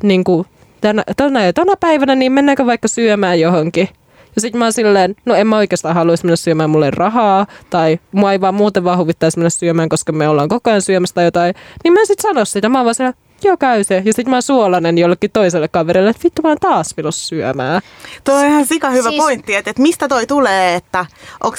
[0.02, 0.46] niin kuin
[0.84, 3.88] tänä, tänä ja tänä päivänä, niin mennäänkö vaikka syömään johonkin?
[4.34, 7.98] Ja sitten mä oon silleen, no en mä oikeastaan haluaisi mennä syömään mulle rahaa, tai
[8.12, 11.24] mua ei vaan muuten vaan huvittaisi mennä syömään, koska me ollaan koko ajan syömässä tai
[11.24, 11.54] jotain.
[11.84, 13.14] Niin mä en sit sano sitä, mä oon vaan silleen,
[13.44, 14.02] joo käy se.
[14.04, 17.82] Ja sitten mä oon suolainen jollekin toiselle kaverille, että vittu mä oon taas vilos syömään.
[18.24, 19.22] Tuo on ihan sika hyvä siis...
[19.22, 21.06] pointti, että, että mistä toi tulee, että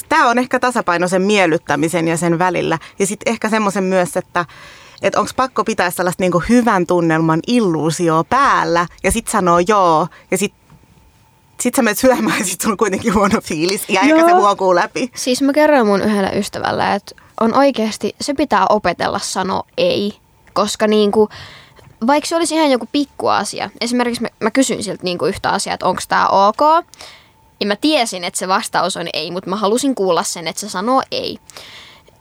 [0.10, 2.80] tämä on ehkä tasapaino sen miellyttämisen ja sen välillä.
[3.00, 4.46] Ja sitten ehkä semmoisen myös, että
[5.02, 8.88] että onko pakko pitää sellaista niinku hyvän tunnelman illuusio päällä?
[9.04, 10.08] Ja sitten sanoo joo.
[10.32, 10.66] Ja sitten
[11.60, 13.90] sit sä menet syömään ja sit sulla on kuitenkin huono fiilis.
[13.90, 15.12] Ja eikä se huokuu läpi.
[15.16, 20.18] Siis mä kerron mun yhdelle ystävälle, että on oikeasti, se pitää opetella sanoa ei,
[20.54, 21.30] koska niinku,
[22.08, 25.74] vaikka se olisi ihan joku pikku asia, esimerkiksi mä, mä kysyin siltä niinku yhtä asiaa,
[25.74, 26.86] että onko tämä ok,
[27.60, 30.70] ja mä tiesin, että se vastaus on ei, mutta mä halusin kuulla sen, että se
[30.70, 31.38] sanoo ei.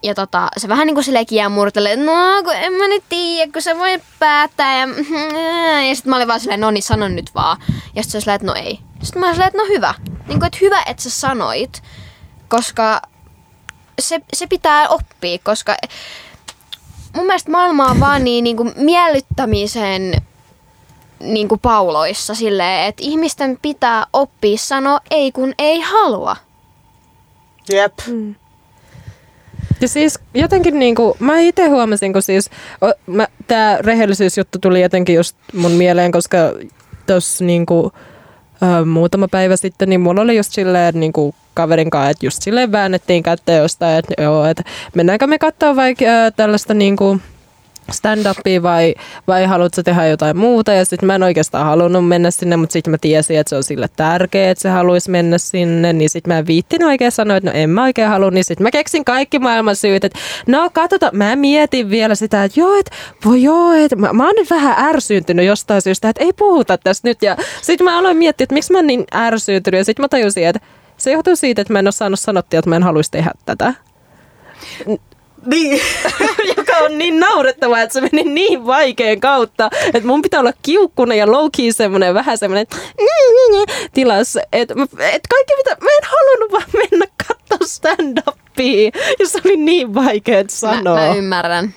[0.05, 3.62] Ja tota, se vähän niin kuin silleen kiemurtelee, no kun en mä nyt tiedä, kun
[3.62, 4.78] se voi päättää.
[4.78, 4.86] Ja,
[5.88, 7.57] ja sitten mä olin vaan silleen, no niin sano nyt vaan.
[7.94, 8.78] Ja sitten se silleen, että no ei.
[9.02, 9.94] Sitten mä olin silleen, että no hyvä.
[10.28, 11.82] Niin kuin, että hyvä, että sä sanoit,
[12.48, 13.02] koska
[14.00, 15.76] se, se pitää oppia, koska
[17.16, 20.22] mun mielestä maailma on vaan niin, niin kuin miellyttämisen
[21.20, 26.36] niin kuin pauloissa silleen, että ihmisten pitää oppia sanoa ei kun ei halua.
[27.72, 27.92] Jep.
[28.07, 28.34] Mm.
[29.81, 32.51] Ja siis jotenkin niinku, mä itse huomasin, kun siis
[33.47, 36.37] tämä rehellisyysjuttu tuli jotenkin just mun mieleen, koska
[37.07, 37.93] tuossa niinku,
[38.62, 42.72] ö, muutama päivä sitten, niin mulla oli just silleen niinku, kaverin kanssa, että just silleen
[42.72, 44.62] väännettiin kättä jostain, että joo, että
[44.95, 47.20] mennäänkö me katsoa vaikka ö, tällaista niinku,
[47.93, 48.95] stand-upia vai,
[49.26, 50.72] vai haluatko tehdä jotain muuta.
[50.72, 53.62] Ja sitten mä en oikeastaan halunnut mennä sinne, mutta sitten mä tiesin, että se on
[53.62, 55.93] sille tärkeää, että se haluaisi mennä sinne.
[55.93, 58.30] Niin sitten mä viittin oikein sanoa, että no en mä oikein halua.
[58.30, 62.61] Niin sitten mä keksin kaikki maailman syyt, että no katsotaan, mä mietin vielä sitä, että
[62.61, 62.91] joo, että
[63.24, 67.09] voi joo, että mä, mä oon nyt vähän ärsyyntynyt jostain syystä, että ei puhuta tästä
[67.09, 67.22] nyt.
[67.22, 69.78] Ja sitten mä aloin miettiä, että miksi mä oon niin ärsyyntynyt.
[69.78, 70.61] Ja sitten mä tajusin, että
[70.97, 73.74] se johtuu siitä, että mä en ole saanut sanottua, että mä en haluaisi tehdä tätä.
[75.47, 75.80] Niin.
[76.85, 81.32] on niin naurettavaa, että se meni niin vaikean kautta, että mun pitää olla kiukkunen ja
[81.32, 82.66] low key semmoinen vähän semmoinen
[83.95, 84.37] tilas.
[84.53, 84.74] Että
[85.12, 90.45] et kaikki mitä, mä en halunnut vaan mennä katsoa stand-upia, ja se oli niin vaikea
[90.49, 90.95] sanoa.
[90.95, 91.74] Mä, mä ymmärrän.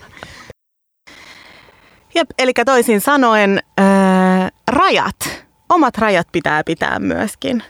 [2.15, 7.63] Jep, eli toisin sanoen äh, rajat, omat rajat pitää pitää myöskin.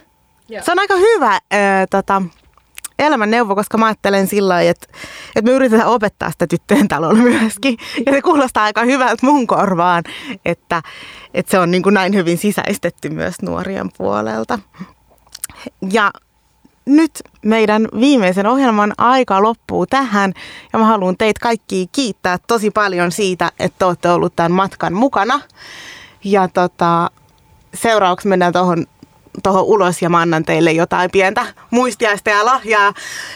[0.48, 0.62] Ja.
[0.62, 1.40] Se on aika hyvä äh,
[1.90, 2.22] tota,
[2.98, 4.86] elämän neuvo, koska mä ajattelen sillä lailla, että,
[5.36, 7.78] että me yritetään opettaa sitä tyttöjen talolla myöskin.
[8.06, 10.04] Ja se kuulostaa aika hyvältä mun korvaan,
[10.44, 10.82] että,
[11.34, 14.58] että se on niin kuin näin hyvin sisäistetty myös nuorien puolelta.
[15.92, 16.10] Ja
[16.86, 20.32] nyt meidän viimeisen ohjelman aika loppuu tähän
[20.72, 25.40] ja mä haluan teitä kaikki kiittää tosi paljon siitä, että olette ollut tämän matkan mukana.
[26.24, 27.10] Ja tota,
[27.74, 28.86] seuraavaksi mennään tuohon
[29.42, 32.92] tuohon ulos ja mä annan teille jotain pientä muistiaista ja lahjaa.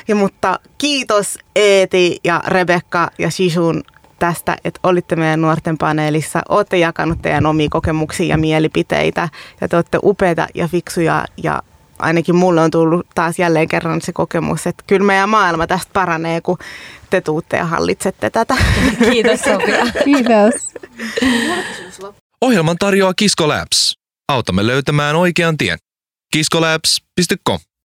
[0.08, 3.82] Ja, mutta kiitos Eeti ja Rebekka ja Shishun
[4.18, 6.42] tästä, että olitte meidän nuorten paneelissa.
[6.48, 9.28] Olette jakanut teidän omia kokemuksia ja mielipiteitä
[9.60, 11.62] ja te olette upeita ja fiksuja ja
[11.98, 16.40] ainakin mulle on tullut taas jälleen kerran se kokemus, että kyllä meidän maailma tästä paranee,
[16.40, 16.58] kun
[17.10, 18.56] te tuutte ja hallitsette tätä.
[19.10, 19.86] Kiitos Sofia.
[20.04, 20.72] Kiitos.
[22.40, 24.01] Ohjelman tarjoaa Kisko Labs.
[24.32, 25.78] Autamme löytämään oikean tien.
[26.32, 27.60] kiskolabs.com